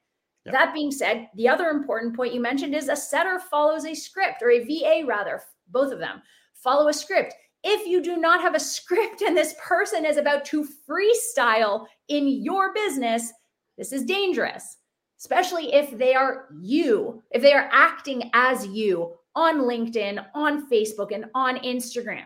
yep. 0.45 0.53
that 0.53 0.75
being 0.75 0.91
said 0.91 1.27
the 1.37 1.49
other 1.49 1.69
important 1.69 2.15
point 2.15 2.35
you 2.35 2.41
mentioned 2.41 2.75
is 2.75 2.91
a 2.91 2.97
setter 2.97 3.41
follows 3.51 3.87
a 3.87 3.95
script 3.95 4.43
or 4.43 4.51
a 4.51 4.63
va 4.65 5.07
rather 5.07 5.41
both 5.69 5.91
of 5.91 5.99
them 5.99 6.21
follow 6.67 6.89
a 6.89 6.93
script. 6.93 7.33
If 7.63 7.87
you 7.87 8.03
do 8.03 8.17
not 8.17 8.41
have 8.41 8.57
a 8.57 8.61
script 8.61 9.23
and 9.23 9.37
this 9.37 9.55
person 9.65 10.05
is 10.05 10.17
about 10.17 10.45
to 10.47 10.67
freestyle 10.89 11.87
in 12.09 12.27
your 12.27 12.75
business, 12.75 13.33
this 13.79 13.93
is 13.93 14.05
dangerous, 14.05 14.79
especially 15.21 15.73
if 15.73 15.97
they 15.97 16.15
are 16.15 16.49
you, 16.61 17.23
if 17.31 17.41
they 17.41 17.53
are 17.53 17.69
acting 17.73 18.31
as 18.35 18.67
you 18.67 19.13
on 19.37 19.61
LinkedIn, 19.61 20.25
on 20.35 20.69
Facebook, 20.69 21.15
and 21.15 21.27
on 21.35 21.59
Instagram, 21.59 22.25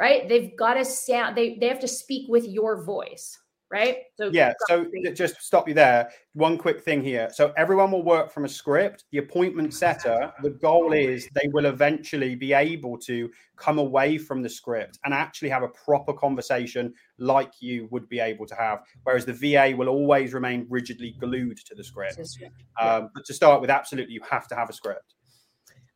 right? 0.00 0.28
They've 0.28 0.56
got 0.56 0.74
to 0.74 0.84
sound, 0.84 1.36
they, 1.36 1.56
they 1.60 1.68
have 1.68 1.80
to 1.80 1.88
speak 1.88 2.28
with 2.28 2.48
your 2.48 2.82
voice. 2.82 3.38
Right? 3.70 3.98
So 4.16 4.30
yeah, 4.32 4.52
so 4.68 4.86
just 5.14 5.42
stop 5.42 5.68
you 5.68 5.74
there. 5.74 6.10
One 6.34 6.56
quick 6.56 6.82
thing 6.82 7.02
here. 7.02 7.28
So 7.32 7.52
everyone 7.56 7.90
will 7.90 8.04
work 8.04 8.30
from 8.30 8.44
a 8.44 8.48
script. 8.48 9.04
The 9.10 9.18
appointment 9.18 9.74
setter, 9.74 10.32
the 10.42 10.50
goal 10.50 10.92
is 10.92 11.28
they 11.34 11.48
will 11.48 11.66
eventually 11.66 12.34
be 12.34 12.52
able 12.52 12.98
to 12.98 13.30
come 13.56 13.78
away 13.78 14.18
from 14.18 14.42
the 14.42 14.48
script 14.48 14.98
and 15.04 15.12
actually 15.12 15.48
have 15.48 15.62
a 15.62 15.68
proper 15.68 16.12
conversation 16.12 16.94
like 17.18 17.52
you 17.60 17.88
would 17.90 18.08
be 18.08 18.20
able 18.20 18.46
to 18.46 18.54
have. 18.54 18.80
Whereas 19.02 19.24
the 19.24 19.32
VA 19.32 19.74
will 19.76 19.88
always 19.88 20.32
remain 20.32 20.66
rigidly 20.68 21.16
glued 21.18 21.58
to 21.66 21.74
the 21.74 21.84
script. 21.84 22.20
Um, 22.80 23.10
but 23.14 23.24
to 23.24 23.34
start 23.34 23.60
with, 23.60 23.70
absolutely, 23.70 24.14
you 24.14 24.20
have 24.30 24.46
to 24.48 24.54
have 24.54 24.70
a 24.70 24.72
script. 24.72 25.14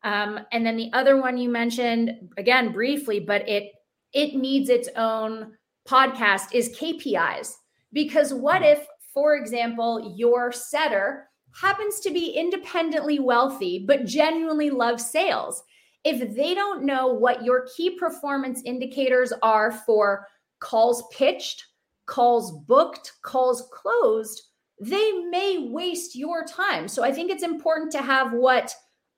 Um, 0.03 0.39
and 0.51 0.65
then 0.65 0.77
the 0.77 0.91
other 0.93 1.21
one 1.21 1.37
you 1.37 1.47
mentioned 1.47 2.29
again 2.37 2.71
briefly, 2.71 3.19
but 3.19 3.47
it 3.47 3.71
it 4.13 4.35
needs 4.35 4.69
its 4.69 4.89
own 4.97 5.53
podcast 5.87 6.53
is 6.53 6.75
KPIs. 6.77 7.53
Because 7.93 8.33
what 8.33 8.61
if, 8.61 8.85
for 9.13 9.35
example, 9.35 10.13
your 10.15 10.51
setter 10.51 11.27
happens 11.53 11.99
to 12.01 12.11
be 12.11 12.31
independently 12.31 13.19
wealthy, 13.19 13.83
but 13.85 14.05
genuinely 14.05 14.69
loves 14.69 15.05
sales? 15.05 15.63
If 16.03 16.35
they 16.35 16.55
don't 16.55 16.83
know 16.83 17.07
what 17.07 17.43
your 17.43 17.67
key 17.75 17.97
performance 17.97 18.61
indicators 18.65 19.33
are 19.43 19.71
for 19.71 20.27
calls 20.59 21.03
pitched, 21.11 21.65
calls 22.05 22.51
booked, 22.65 23.11
calls 23.23 23.69
closed, 23.71 24.41
they 24.79 25.11
may 25.29 25.67
waste 25.69 26.15
your 26.15 26.43
time. 26.43 26.87
So 26.87 27.03
I 27.03 27.11
think 27.11 27.29
it's 27.29 27.43
important 27.43 27.91
to 27.91 28.01
have 28.01 28.31
what 28.31 28.73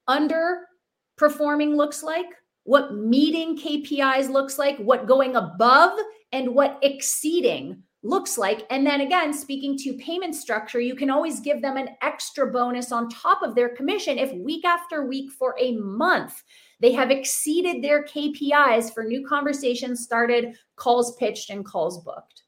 underperforming 0.10 1.76
looks 1.76 2.04
like, 2.04 2.26
what 2.64 2.96
meeting 2.96 3.58
KPIs 3.58 4.30
looks 4.30 4.58
like, 4.58 4.78
what 4.78 5.08
going 5.08 5.36
above 5.38 5.98
and 6.34 6.54
what 6.54 6.80
exceeding 6.82 7.84
looks 8.04 8.38
like. 8.38 8.66
And 8.70 8.86
then 8.86 9.02
again, 9.02 9.34
speaking 9.34 9.78
to 9.80 9.94
payment 9.94 10.36
structure, 10.36 10.80
you 10.80 10.96
can 10.96 11.10
always 11.10 11.40
give 11.40 11.62
them 11.62 11.78
an 11.78 11.90
extra 12.02 12.52
bonus 12.52 12.92
on 12.92 13.10
top 13.10 13.42
of 13.42 13.56
their 13.56 13.70
commission 13.70 14.18
if 14.18 14.34
week 14.34 14.66
after 14.66 15.06
week 15.06 15.32
for 15.32 15.56
a 15.60 15.74
month 15.78 16.44
they 16.84 16.92
have 16.92 17.12
exceeded 17.12 17.82
their 17.82 18.04
KPIs 18.04 18.94
for 18.94 19.06
new 19.06 19.26
conversations 19.26 20.04
started, 20.04 20.58
calls 20.76 21.16
pitched, 21.16 21.50
and 21.50 21.66
calls 21.66 22.04
booked. 22.04 22.43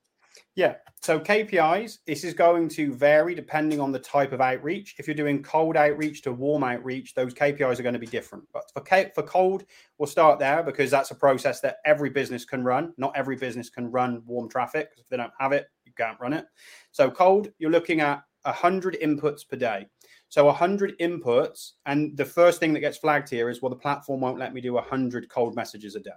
Yeah. 0.55 0.75
So 1.01 1.19
KPIs, 1.19 1.99
this 2.07 2.23
is 2.23 2.33
going 2.33 2.69
to 2.69 2.93
vary 2.93 3.35
depending 3.35 3.79
on 3.79 3.91
the 3.91 3.99
type 3.99 4.31
of 4.31 4.41
outreach. 4.41 4.95
If 4.97 5.05
you're 5.05 5.13
doing 5.13 5.43
cold 5.43 5.75
outreach 5.75 6.21
to 6.23 6.31
warm 6.31 6.63
outreach, 6.63 7.13
those 7.13 7.33
KPIs 7.33 7.79
are 7.79 7.83
going 7.83 7.93
to 7.93 7.99
be 7.99 8.07
different. 8.07 8.45
But 8.53 8.63
for 8.73 9.11
for 9.13 9.23
cold, 9.23 9.65
we'll 9.97 10.07
start 10.07 10.39
there 10.39 10.63
because 10.63 10.89
that's 10.89 11.11
a 11.11 11.15
process 11.15 11.59
that 11.61 11.77
every 11.85 12.09
business 12.09 12.45
can 12.45 12.63
run. 12.63 12.93
Not 12.97 13.15
every 13.15 13.35
business 13.35 13.69
can 13.69 13.91
run 13.91 14.23
warm 14.25 14.49
traffic 14.49 14.89
because 14.89 15.03
if 15.03 15.09
they 15.09 15.17
don't 15.17 15.33
have 15.39 15.51
it, 15.51 15.67
you 15.83 15.91
can't 15.95 16.19
run 16.19 16.33
it. 16.33 16.45
So 16.91 17.11
cold, 17.11 17.51
you're 17.59 17.69
looking 17.69 17.99
at 17.99 18.23
100 18.43 18.97
inputs 19.03 19.47
per 19.47 19.57
day. 19.57 19.87
So 20.29 20.45
100 20.45 20.97
inputs, 20.99 21.73
and 21.85 22.17
the 22.17 22.25
first 22.25 22.59
thing 22.59 22.73
that 22.73 22.79
gets 22.79 22.97
flagged 22.97 23.29
here 23.29 23.49
is 23.49 23.61
well, 23.61 23.69
the 23.69 23.75
platform 23.75 24.21
won't 24.21 24.39
let 24.39 24.53
me 24.53 24.61
do 24.61 24.73
100 24.73 25.29
cold 25.29 25.55
messages 25.55 25.95
a 25.95 25.99
day. 25.99 26.11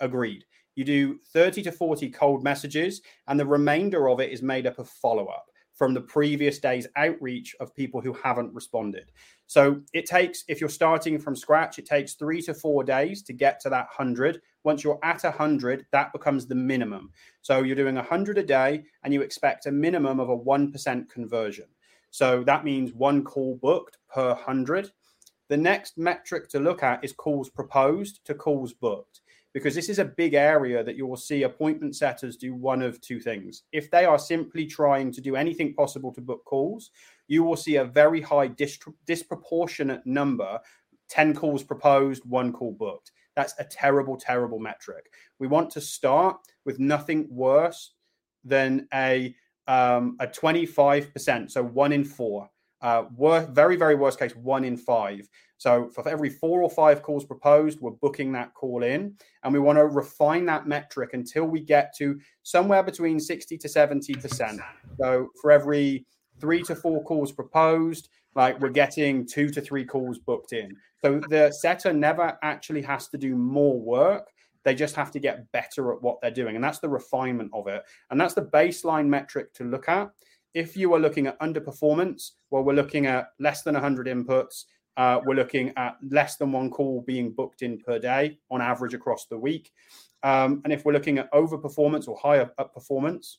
Agreed. 0.00 0.44
You 0.74 0.84
do 0.84 1.18
30 1.32 1.62
to 1.62 1.72
40 1.72 2.10
cold 2.10 2.42
messages, 2.42 3.02
and 3.28 3.38
the 3.38 3.46
remainder 3.46 4.08
of 4.08 4.20
it 4.20 4.30
is 4.30 4.42
made 4.42 4.66
up 4.66 4.78
of 4.78 4.88
follow 4.88 5.26
up 5.26 5.46
from 5.74 5.94
the 5.94 6.00
previous 6.00 6.58
day's 6.58 6.86
outreach 6.96 7.56
of 7.58 7.74
people 7.74 8.00
who 8.00 8.12
haven't 8.12 8.54
responded. 8.54 9.10
So 9.46 9.80
it 9.92 10.06
takes, 10.06 10.44
if 10.48 10.60
you're 10.60 10.70
starting 10.70 11.18
from 11.18 11.34
scratch, 11.34 11.78
it 11.78 11.86
takes 11.86 12.14
three 12.14 12.40
to 12.42 12.54
four 12.54 12.84
days 12.84 13.22
to 13.24 13.32
get 13.32 13.58
to 13.60 13.70
that 13.70 13.86
100. 13.96 14.40
Once 14.64 14.84
you're 14.84 15.00
at 15.02 15.24
100, 15.24 15.86
that 15.90 16.12
becomes 16.12 16.46
the 16.46 16.54
minimum. 16.54 17.10
So 17.40 17.62
you're 17.62 17.74
doing 17.74 17.96
100 17.96 18.38
a 18.38 18.42
day 18.42 18.84
and 19.02 19.12
you 19.12 19.22
expect 19.22 19.66
a 19.66 19.72
minimum 19.72 20.20
of 20.20 20.28
a 20.28 20.38
1% 20.38 21.08
conversion. 21.08 21.66
So 22.10 22.44
that 22.44 22.64
means 22.64 22.92
one 22.92 23.24
call 23.24 23.56
booked 23.56 23.98
per 24.08 24.28
100. 24.28 24.92
The 25.48 25.56
next 25.56 25.98
metric 25.98 26.48
to 26.50 26.60
look 26.60 26.82
at 26.82 27.02
is 27.02 27.12
calls 27.12 27.50
proposed 27.50 28.24
to 28.26 28.34
calls 28.34 28.72
booked 28.72 29.21
because 29.52 29.74
this 29.74 29.88
is 29.88 29.98
a 29.98 30.04
big 30.04 30.34
area 30.34 30.82
that 30.82 30.96
you 30.96 31.06
will 31.06 31.16
see 31.16 31.42
appointment 31.42 31.94
setters 31.94 32.36
do 32.36 32.54
one 32.54 32.82
of 32.82 33.00
two 33.00 33.20
things. 33.20 33.64
If 33.72 33.90
they 33.90 34.04
are 34.04 34.18
simply 34.18 34.66
trying 34.66 35.12
to 35.12 35.20
do 35.20 35.36
anything 35.36 35.74
possible 35.74 36.12
to 36.14 36.20
book 36.20 36.44
calls, 36.44 36.90
you 37.28 37.42
will 37.42 37.56
see 37.56 37.76
a 37.76 37.84
very 37.84 38.20
high 38.20 38.50
disproportionate 39.06 40.06
number 40.06 40.58
10 41.10 41.34
calls 41.34 41.62
proposed, 41.62 42.24
one 42.24 42.52
call 42.52 42.72
booked. 42.72 43.12
That's 43.36 43.54
a 43.58 43.64
terrible, 43.64 44.16
terrible 44.16 44.58
metric. 44.58 45.12
We 45.38 45.46
want 45.46 45.70
to 45.70 45.80
start 45.80 46.38
with 46.64 46.78
nothing 46.78 47.26
worse 47.30 47.92
than 48.44 48.88
a 48.94 49.34
um, 49.68 50.16
a 50.18 50.26
25%, 50.26 51.50
so 51.50 51.62
one 51.62 51.92
in 51.92 52.04
four. 52.04 52.50
Uh, 52.82 53.04
wor- 53.16 53.46
very, 53.52 53.76
very 53.76 53.94
worst 53.94 54.18
case, 54.18 54.34
one 54.34 54.64
in 54.64 54.76
five. 54.76 55.28
So 55.62 55.88
for 55.94 56.06
every 56.08 56.28
four 56.28 56.60
or 56.60 56.68
five 56.68 57.02
calls 57.02 57.24
proposed, 57.24 57.80
we're 57.80 57.92
booking 57.92 58.32
that 58.32 58.52
call 58.54 58.82
in. 58.82 59.14
And 59.44 59.52
we 59.52 59.60
want 59.60 59.78
to 59.78 59.86
refine 59.86 60.44
that 60.46 60.66
metric 60.66 61.10
until 61.12 61.44
we 61.44 61.60
get 61.60 61.94
to 61.98 62.18
somewhere 62.42 62.82
between 62.82 63.20
60 63.20 63.56
to 63.58 63.68
70%. 63.68 64.58
So 65.00 65.28
for 65.40 65.52
every 65.52 66.04
three 66.40 66.62
to 66.64 66.74
four 66.74 67.04
calls 67.04 67.30
proposed, 67.30 68.08
like 68.34 68.58
we're 68.60 68.70
getting 68.70 69.24
two 69.24 69.50
to 69.50 69.60
three 69.60 69.84
calls 69.84 70.18
booked 70.18 70.52
in. 70.52 70.76
So 71.00 71.20
the 71.28 71.52
setter 71.52 71.92
never 71.92 72.36
actually 72.42 72.82
has 72.82 73.06
to 73.08 73.18
do 73.18 73.36
more 73.36 73.78
work. 73.80 74.28
They 74.64 74.74
just 74.74 74.96
have 74.96 75.12
to 75.12 75.20
get 75.20 75.50
better 75.52 75.92
at 75.92 76.02
what 76.02 76.20
they're 76.20 76.30
doing. 76.30 76.56
And 76.56 76.64
that's 76.64 76.78
the 76.80 76.88
refinement 76.88 77.50
of 77.52 77.68
it. 77.68 77.82
And 78.10 78.20
that's 78.20 78.34
the 78.34 78.42
baseline 78.42 79.06
metric 79.06 79.52
to 79.54 79.64
look 79.64 79.88
at. 79.88 80.10
If 80.54 80.76
you 80.76 80.92
are 80.94 81.00
looking 81.00 81.26
at 81.26 81.40
underperformance, 81.40 82.32
well, 82.50 82.62
we're 82.62 82.74
looking 82.74 83.06
at 83.06 83.28
less 83.38 83.62
than 83.62 83.74
100 83.74 84.06
inputs 84.06 84.64
uh, 84.96 85.20
we're 85.24 85.34
looking 85.34 85.72
at 85.76 85.96
less 86.10 86.36
than 86.36 86.52
one 86.52 86.70
call 86.70 87.02
being 87.06 87.30
booked 87.30 87.62
in 87.62 87.78
per 87.78 87.98
day 87.98 88.38
on 88.50 88.60
average 88.60 88.94
across 88.94 89.26
the 89.26 89.38
week. 89.38 89.72
Um, 90.22 90.60
and 90.64 90.72
if 90.72 90.84
we're 90.84 90.92
looking 90.92 91.18
at 91.18 91.28
over 91.32 91.58
performance 91.58 92.06
or 92.06 92.16
higher 92.16 92.50
up 92.58 92.74
performance, 92.74 93.38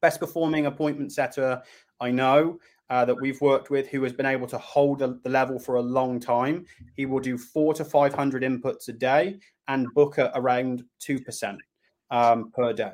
best 0.00 0.18
performing 0.18 0.66
appointment 0.66 1.12
setter 1.12 1.62
I 2.00 2.10
know 2.10 2.58
uh, 2.90 3.04
that 3.04 3.20
we've 3.20 3.40
worked 3.40 3.70
with 3.70 3.88
who 3.88 4.02
has 4.02 4.12
been 4.12 4.26
able 4.26 4.46
to 4.48 4.58
hold 4.58 4.98
the, 4.98 5.20
the 5.22 5.30
level 5.30 5.58
for 5.58 5.76
a 5.76 5.82
long 5.82 6.18
time. 6.18 6.64
He 6.96 7.06
will 7.06 7.20
do 7.20 7.38
four 7.38 7.74
to 7.74 7.84
500 7.84 8.42
inputs 8.42 8.88
a 8.88 8.92
day 8.92 9.38
and 9.68 9.92
book 9.94 10.18
at 10.18 10.32
around 10.34 10.84
2% 11.06 11.58
um, 12.10 12.50
per 12.50 12.72
day. 12.72 12.92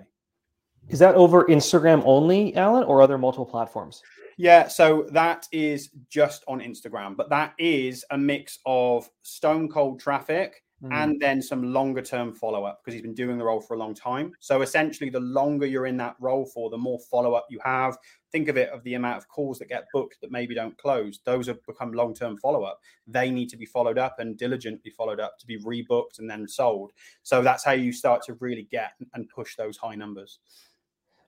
Is 0.89 0.99
that 1.01 1.15
over 1.15 1.45
Instagram 1.45 2.03
only, 2.05 2.55
Allan, 2.57 2.85
or 2.85 3.03
other 3.03 3.19
multiple 3.19 3.47
platforms? 3.47 4.03
Yeah, 4.39 4.69
so 4.69 5.07
that 5.11 5.49
is 5.51 5.91
just 6.09 6.45
on 6.47 6.61
Instagram, 6.61 7.17
but 7.17 7.29
that 7.31 7.55
is 7.59 8.05
a 8.11 8.17
mix 8.17 8.61
of 8.65 9.11
stone 9.23 9.69
cold 9.69 9.99
traffic 9.99 10.63
mm. 10.83 10.93
and 10.93 11.21
then 11.21 11.43
some 11.43 11.73
longer 11.73 12.03
term 12.03 12.33
follow 12.33 12.65
up 12.65 12.81
because 12.81 12.95
he's 12.95 13.03
been 13.03 13.15
doing 13.15 13.37
the 13.37 13.45
role 13.45 13.61
for 13.61 13.75
a 13.75 13.79
long 13.79 13.95
time. 13.95 14.33
So 14.39 14.63
essentially, 14.63 15.11
the 15.11 15.21
longer 15.21 15.67
you're 15.67 15.87
in 15.87 15.97
that 15.99 16.17
role 16.21 16.47
for, 16.47 16.71
the 16.71 16.79
more 16.79 17.01
follow 17.11 17.35
up 17.35 17.47
you 17.51 17.59
have. 17.65 17.99
Think 18.31 18.49
of 18.49 18.57
it 18.57 18.69
of 18.71 18.83
the 18.85 18.95
amount 18.95 19.19
of 19.19 19.29
calls 19.29 19.59
that 19.59 19.69
get 19.69 19.87
booked 19.93 20.21
that 20.21 20.31
maybe 20.31 20.55
don't 20.55 20.77
close. 20.79 21.19
Those 21.25 21.49
have 21.49 21.65
become 21.67 21.93
long 21.93 22.15
term 22.15 22.37
follow 22.37 22.63
up. 22.63 22.79
They 23.07 23.31
need 23.31 23.49
to 23.49 23.57
be 23.57 23.67
followed 23.67 23.99
up 23.99 24.21
and 24.21 24.39
diligently 24.39 24.91
followed 24.91 25.19
up 25.19 25.39
to 25.41 25.47
be 25.47 25.59
rebooked 25.59 26.21
and 26.21 26.31
then 26.31 26.47
sold. 26.47 26.93
So 27.23 27.43
that's 27.43 27.65
how 27.65 27.73
you 27.73 27.93
start 27.93 28.23
to 28.25 28.35
really 28.35 28.69
get 28.71 28.93
and 29.15 29.29
push 29.29 29.57
those 29.57 29.77
high 29.77 29.97
numbers 29.97 30.39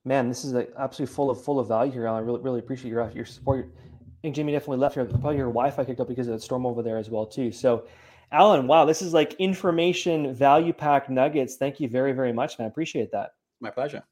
man, 0.04 0.28
this 0.28 0.44
is 0.44 0.52
like 0.52 0.72
absolutely 0.78 1.14
full 1.14 1.30
of 1.30 1.42
full 1.42 1.58
of 1.58 1.68
value 1.68 1.92
here. 1.92 2.08
I 2.08 2.18
really 2.18 2.40
really 2.40 2.58
appreciate 2.58 2.90
your 2.90 3.10
your 3.10 3.24
support. 3.24 3.72
I 3.76 4.20
think 4.22 4.36
Jaime 4.36 4.52
definitely 4.52 4.78
left 4.78 4.94
here. 4.94 5.04
Probably 5.06 5.36
your 5.36 5.46
Wi-Fi 5.46 5.84
kicked 5.84 6.00
up 6.00 6.08
because 6.08 6.28
of 6.28 6.34
the 6.34 6.40
storm 6.40 6.66
over 6.66 6.82
there 6.82 6.98
as 6.98 7.08
well 7.08 7.24
too. 7.24 7.50
So, 7.50 7.86
Allan, 8.32 8.66
wow, 8.66 8.84
this 8.84 9.00
is 9.00 9.14
like 9.14 9.34
information 9.34 10.34
value 10.34 10.74
pack 10.74 11.08
nuggets. 11.08 11.56
Thank 11.56 11.80
you 11.80 11.88
very 11.88 12.12
very 12.12 12.32
much, 12.32 12.58
man. 12.58 12.66
I 12.66 12.68
appreciate 12.68 13.10
that. 13.12 13.30
My 13.60 13.70
pleasure. 13.70 14.02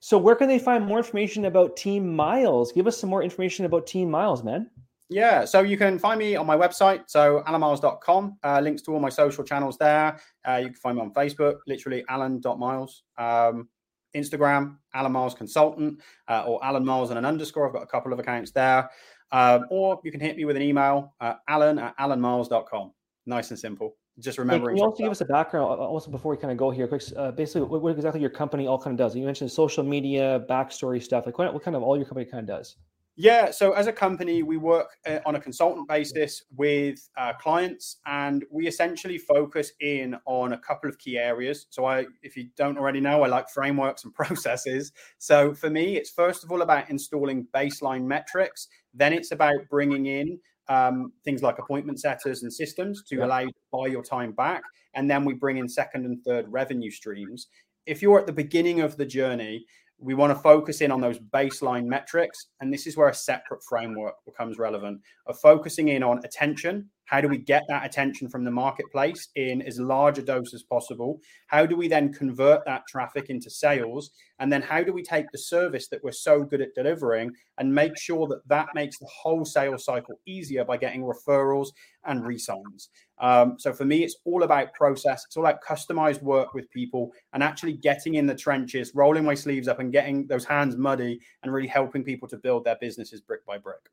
So, 0.00 0.18
where 0.18 0.36
can 0.36 0.48
they 0.48 0.58
find 0.58 0.84
more 0.84 0.98
information 0.98 1.46
about 1.46 1.76
Team 1.76 2.14
Miles? 2.14 2.72
Give 2.72 2.86
us 2.86 2.98
some 2.98 3.10
more 3.10 3.22
information 3.22 3.64
about 3.64 3.86
Team 3.86 4.10
Miles, 4.10 4.44
man. 4.44 4.70
Yeah, 5.10 5.44
so 5.44 5.62
you 5.62 5.76
can 5.76 5.98
find 5.98 6.18
me 6.18 6.34
on 6.34 6.46
my 6.46 6.56
website, 6.56 7.04
so 7.06 7.42
alanmiles.com. 7.46 8.38
Uh, 8.42 8.60
links 8.60 8.82
to 8.82 8.92
all 8.92 9.00
my 9.00 9.10
social 9.10 9.44
channels 9.44 9.76
there. 9.76 10.18
Uh, 10.48 10.56
you 10.56 10.66
can 10.66 10.74
find 10.74 10.96
me 10.96 11.02
on 11.02 11.12
Facebook, 11.12 11.56
literally 11.66 12.04
alan.miles. 12.08 13.02
Um, 13.18 13.68
Instagram, 14.14 14.76
Allan 14.94 15.12
Miles 15.12 15.34
Consultant, 15.34 16.00
uh, 16.28 16.44
or 16.46 16.64
Allan 16.64 16.84
Miles 16.84 17.10
and 17.10 17.18
an 17.18 17.24
underscore. 17.24 17.66
I've 17.66 17.72
got 17.72 17.82
a 17.82 17.86
couple 17.86 18.12
of 18.12 18.18
accounts 18.18 18.50
there. 18.52 18.90
Um, 19.32 19.66
or 19.70 20.00
you 20.04 20.12
can 20.12 20.20
hit 20.20 20.36
me 20.36 20.44
with 20.44 20.56
an 20.56 20.62
email, 20.62 21.14
uh, 21.20 21.34
alan 21.48 21.78
at 21.78 21.96
alanmiles.com. 21.98 22.92
Nice 23.26 23.50
and 23.50 23.58
simple. 23.58 23.96
Just 24.20 24.38
remember. 24.38 24.68
Hey, 24.68 24.74
can 24.74 24.76
you 24.76 24.84
also 24.84 25.02
give 25.02 25.10
us 25.10 25.20
a 25.22 25.24
background, 25.24 25.66
uh, 25.66 25.84
also 25.84 26.10
before 26.10 26.30
we 26.30 26.36
kind 26.36 26.52
of 26.52 26.56
go 26.56 26.70
here, 26.70 26.86
quick, 26.86 27.02
uh, 27.16 27.32
basically 27.32 27.62
what, 27.62 27.82
what, 27.82 27.96
exactly 27.96 28.20
your 28.20 28.30
company 28.30 28.68
all 28.68 28.78
kind 28.78 28.98
of 28.98 29.04
does? 29.04 29.16
You 29.16 29.24
mentioned 29.24 29.50
social 29.50 29.82
media, 29.82 30.44
backstory 30.48 31.02
stuff. 31.02 31.26
Like 31.26 31.36
what, 31.36 31.52
what 31.52 31.64
kind 31.64 31.76
of 31.76 31.82
all 31.82 31.96
your 31.96 32.06
company 32.06 32.26
kind 32.26 32.48
of 32.48 32.56
does? 32.58 32.76
Yeah, 33.16 33.52
so 33.52 33.72
as 33.72 33.86
a 33.86 33.92
company, 33.92 34.42
we 34.42 34.56
work 34.56 34.88
uh, 35.06 35.20
on 35.24 35.36
a 35.36 35.40
consultant 35.40 35.86
basis 35.86 36.42
with 36.56 37.08
uh, 37.16 37.32
clients, 37.34 37.98
and 38.06 38.44
we 38.50 38.66
essentially 38.66 39.18
focus 39.18 39.70
in 39.80 40.16
on 40.26 40.52
a 40.52 40.58
couple 40.58 40.90
of 40.90 40.98
key 40.98 41.16
areas. 41.16 41.66
So, 41.70 41.84
I, 41.84 42.06
if 42.22 42.36
you 42.36 42.48
don't 42.56 42.76
already 42.76 42.98
know, 43.00 43.22
I 43.22 43.28
like 43.28 43.48
frameworks 43.50 44.02
and 44.02 44.12
processes. 44.14 44.90
So, 45.18 45.54
for 45.54 45.70
me, 45.70 45.96
it's 45.96 46.10
first 46.10 46.42
of 46.42 46.50
all 46.50 46.62
about 46.62 46.90
installing 46.90 47.46
baseline 47.54 48.04
metrics. 48.04 48.66
Then 48.92 49.12
it's 49.12 49.30
about 49.30 49.68
bringing 49.70 50.06
in 50.06 50.40
um, 50.66 51.12
things 51.24 51.40
like 51.40 51.60
appointment 51.60 52.00
setters 52.00 52.42
and 52.42 52.52
systems 52.52 53.04
to 53.04 53.18
yeah. 53.18 53.26
allow 53.26 53.40
you 53.40 53.48
to 53.48 53.54
buy 53.70 53.86
your 53.86 54.02
time 54.02 54.32
back, 54.32 54.62
and 54.94 55.08
then 55.08 55.24
we 55.24 55.34
bring 55.34 55.58
in 55.58 55.68
second 55.68 56.04
and 56.04 56.20
third 56.24 56.46
revenue 56.48 56.90
streams. 56.90 57.46
If 57.86 58.02
you're 58.02 58.18
at 58.18 58.26
the 58.26 58.32
beginning 58.32 58.80
of 58.80 58.96
the 58.96 59.06
journey, 59.06 59.66
we 60.04 60.12
want 60.12 60.30
to 60.30 60.38
focus 60.42 60.82
in 60.82 60.90
on 60.90 61.00
those 61.00 61.18
baseline 61.18 61.86
metrics. 61.86 62.48
And 62.60 62.70
this 62.70 62.86
is 62.86 62.96
where 62.96 63.08
a 63.08 63.14
separate 63.14 63.62
framework 63.64 64.14
becomes 64.26 64.58
relevant 64.58 65.00
of 65.26 65.38
focusing 65.38 65.88
in 65.88 66.02
on 66.02 66.18
attention. 66.24 66.90
How 67.06 67.20
do 67.20 67.28
we 67.28 67.38
get 67.38 67.62
that 67.68 67.84
attention 67.84 68.28
from 68.28 68.44
the 68.44 68.50
marketplace 68.50 69.28
in 69.34 69.62
as 69.62 69.78
large 69.78 70.18
a 70.18 70.22
dose 70.22 70.54
as 70.54 70.62
possible? 70.62 71.20
How 71.46 71.66
do 71.66 71.76
we 71.76 71.88
then 71.88 72.12
convert 72.12 72.64
that 72.64 72.86
traffic 72.88 73.30
into 73.30 73.50
sales? 73.50 74.10
And 74.38 74.52
then 74.52 74.62
how 74.62 74.82
do 74.82 74.92
we 74.92 75.02
take 75.02 75.26
the 75.30 75.38
service 75.38 75.88
that 75.88 76.02
we're 76.02 76.12
so 76.12 76.42
good 76.42 76.60
at 76.60 76.74
delivering 76.74 77.30
and 77.58 77.74
make 77.74 77.96
sure 77.98 78.26
that 78.28 78.46
that 78.48 78.68
makes 78.74 78.98
the 78.98 79.06
whole 79.06 79.44
sales 79.44 79.84
cycle 79.84 80.18
easier 80.26 80.64
by 80.64 80.76
getting 80.76 81.02
referrals 81.02 81.68
and 82.04 82.26
resigns? 82.26 82.88
Um, 83.18 83.56
so 83.58 83.72
for 83.72 83.84
me, 83.84 84.02
it's 84.02 84.16
all 84.24 84.42
about 84.42 84.72
process. 84.72 85.24
It's 85.26 85.36
all 85.36 85.46
about 85.46 85.62
customized 85.62 86.22
work 86.22 86.52
with 86.54 86.70
people 86.70 87.12
and 87.32 87.42
actually 87.42 87.74
getting 87.74 88.14
in 88.14 88.26
the 88.26 88.34
trenches, 88.34 88.92
rolling 88.94 89.24
my 89.24 89.34
sleeves 89.34 89.68
up 89.68 89.78
and 89.78 89.92
getting 89.92 90.26
those 90.26 90.44
hands 90.44 90.76
muddy 90.76 91.20
and 91.42 91.52
really 91.52 91.68
helping 91.68 92.02
people 92.02 92.28
to 92.28 92.36
build 92.36 92.64
their 92.64 92.76
businesses 92.80 93.20
brick 93.20 93.44
by 93.46 93.58
brick. 93.58 93.90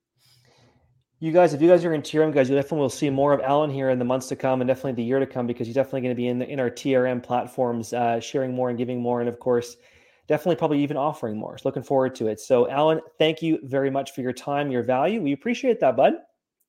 You 1.24 1.32
guys, 1.32 1.54
if 1.54 1.62
you 1.62 1.68
guys 1.68 1.86
are 1.86 1.94
in 1.94 2.02
TRM, 2.02 2.34
guys, 2.34 2.50
you 2.50 2.56
definitely 2.56 2.80
will 2.80 2.90
see 2.90 3.12
more 3.12 3.32
of 3.32 3.42
Allan 3.42 3.70
here 3.70 3.92
in 3.92 4.00
the 4.00 4.06
months 4.06 4.28
to 4.30 4.36
come 4.36 4.60
and 4.60 4.68
definitely 4.68 4.94
the 4.94 5.04
year 5.04 5.20
to 5.20 5.28
come 5.28 5.46
because 5.46 5.68
he's 5.68 5.76
definitely 5.76 6.02
going 6.02 6.16
to 6.16 6.20
be 6.20 6.28
in 6.30 6.40
the, 6.40 6.50
in 6.50 6.60
our 6.60 6.72
TRM 6.72 7.22
platforms, 7.22 7.94
uh, 7.94 8.20
sharing 8.20 8.56
more 8.56 8.70
and 8.70 8.78
giving 8.80 9.00
more, 9.00 9.20
and 9.20 9.30
of 9.30 9.38
course, 9.40 9.78
definitely 10.28 10.56
probably 10.56 10.82
even 10.82 10.98
offering 10.98 11.38
more. 11.38 11.60
So 11.60 11.70
looking 11.70 11.84
forward 11.84 12.16
to 12.16 12.26
it. 12.26 12.40
So, 12.40 12.68
Allan, 12.72 13.02
thank 13.20 13.44
you 13.44 13.60
very 13.62 13.92
much 13.92 14.16
for 14.16 14.22
your 14.22 14.34
time, 14.34 14.72
your 14.72 14.82
value. 14.82 15.22
We 15.22 15.34
appreciate 15.34 15.80
that, 15.82 15.96
bud. 15.96 16.14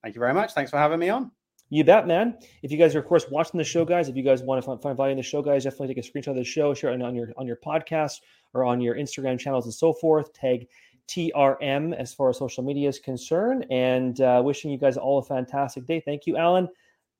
Thank 0.02 0.14
you 0.16 0.18
very 0.18 0.34
much. 0.34 0.52
Thanks 0.52 0.70
for 0.70 0.76
having 0.76 0.98
me 0.98 1.08
on. 1.08 1.30
You 1.70 1.82
bet, 1.82 2.06
man. 2.06 2.36
If 2.62 2.70
you 2.70 2.76
guys 2.76 2.94
are, 2.94 2.98
of 2.98 3.06
course, 3.06 3.24
watching 3.30 3.56
the 3.56 3.64
show, 3.64 3.86
guys, 3.86 4.10
if 4.10 4.16
you 4.16 4.22
guys 4.22 4.42
want 4.42 4.62
to 4.62 4.76
find 4.76 4.94
value 4.94 5.12
in 5.12 5.16
the 5.16 5.22
show, 5.22 5.40
guys, 5.40 5.64
definitely 5.64 5.94
take 5.94 6.04
a 6.04 6.06
screenshot 6.06 6.32
of 6.32 6.36
the 6.36 6.44
show, 6.44 6.74
share 6.74 6.92
it 6.92 7.00
on 7.00 7.14
your 7.14 7.28
on 7.38 7.46
your 7.46 7.56
podcast 7.56 8.20
or 8.52 8.64
on 8.64 8.82
your 8.82 8.96
Instagram 8.96 9.38
channels 9.38 9.64
and 9.64 9.72
so 9.72 9.94
forth. 9.94 10.34
Tag 10.34 10.68
TRM 11.08 11.94
as 11.94 12.14
far 12.14 12.30
as 12.30 12.38
social 12.38 12.64
media 12.64 12.88
is 12.88 12.98
concerned, 12.98 13.66
and 13.70 14.20
uh, 14.20 14.42
wishing 14.44 14.70
you 14.70 14.78
guys 14.78 14.96
all 14.96 15.18
a 15.18 15.22
fantastic 15.22 15.86
day. 15.86 16.00
Thank 16.00 16.26
you, 16.26 16.36
Allan. 16.36 16.68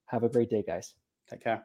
Have 0.07 0.23
a 0.23 0.29
great 0.29 0.51
day, 0.51 0.63
guys. 0.67 0.95
Take 1.29 1.43
care. 1.43 1.65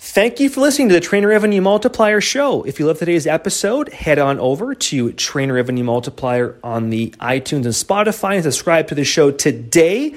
Thank 0.00 0.40
you 0.40 0.48
for 0.48 0.62
listening 0.62 0.88
to 0.88 0.94
the 0.94 1.00
Trainer 1.00 1.28
Revenue 1.28 1.60
Multiplier 1.60 2.20
Show. 2.20 2.64
If 2.64 2.80
you 2.80 2.86
love 2.86 2.98
today's 2.98 3.26
episode, 3.26 3.92
head 3.92 4.18
on 4.18 4.40
over 4.40 4.74
to 4.74 5.12
Trainer 5.12 5.54
Revenue 5.54 5.84
Multiplier 5.84 6.58
on 6.64 6.90
the 6.90 7.10
iTunes 7.20 7.64
and 7.64 7.66
Spotify 7.66 8.34
and 8.34 8.42
subscribe 8.42 8.88
to 8.88 8.96
the 8.96 9.04
show 9.04 9.30
today. 9.30 10.16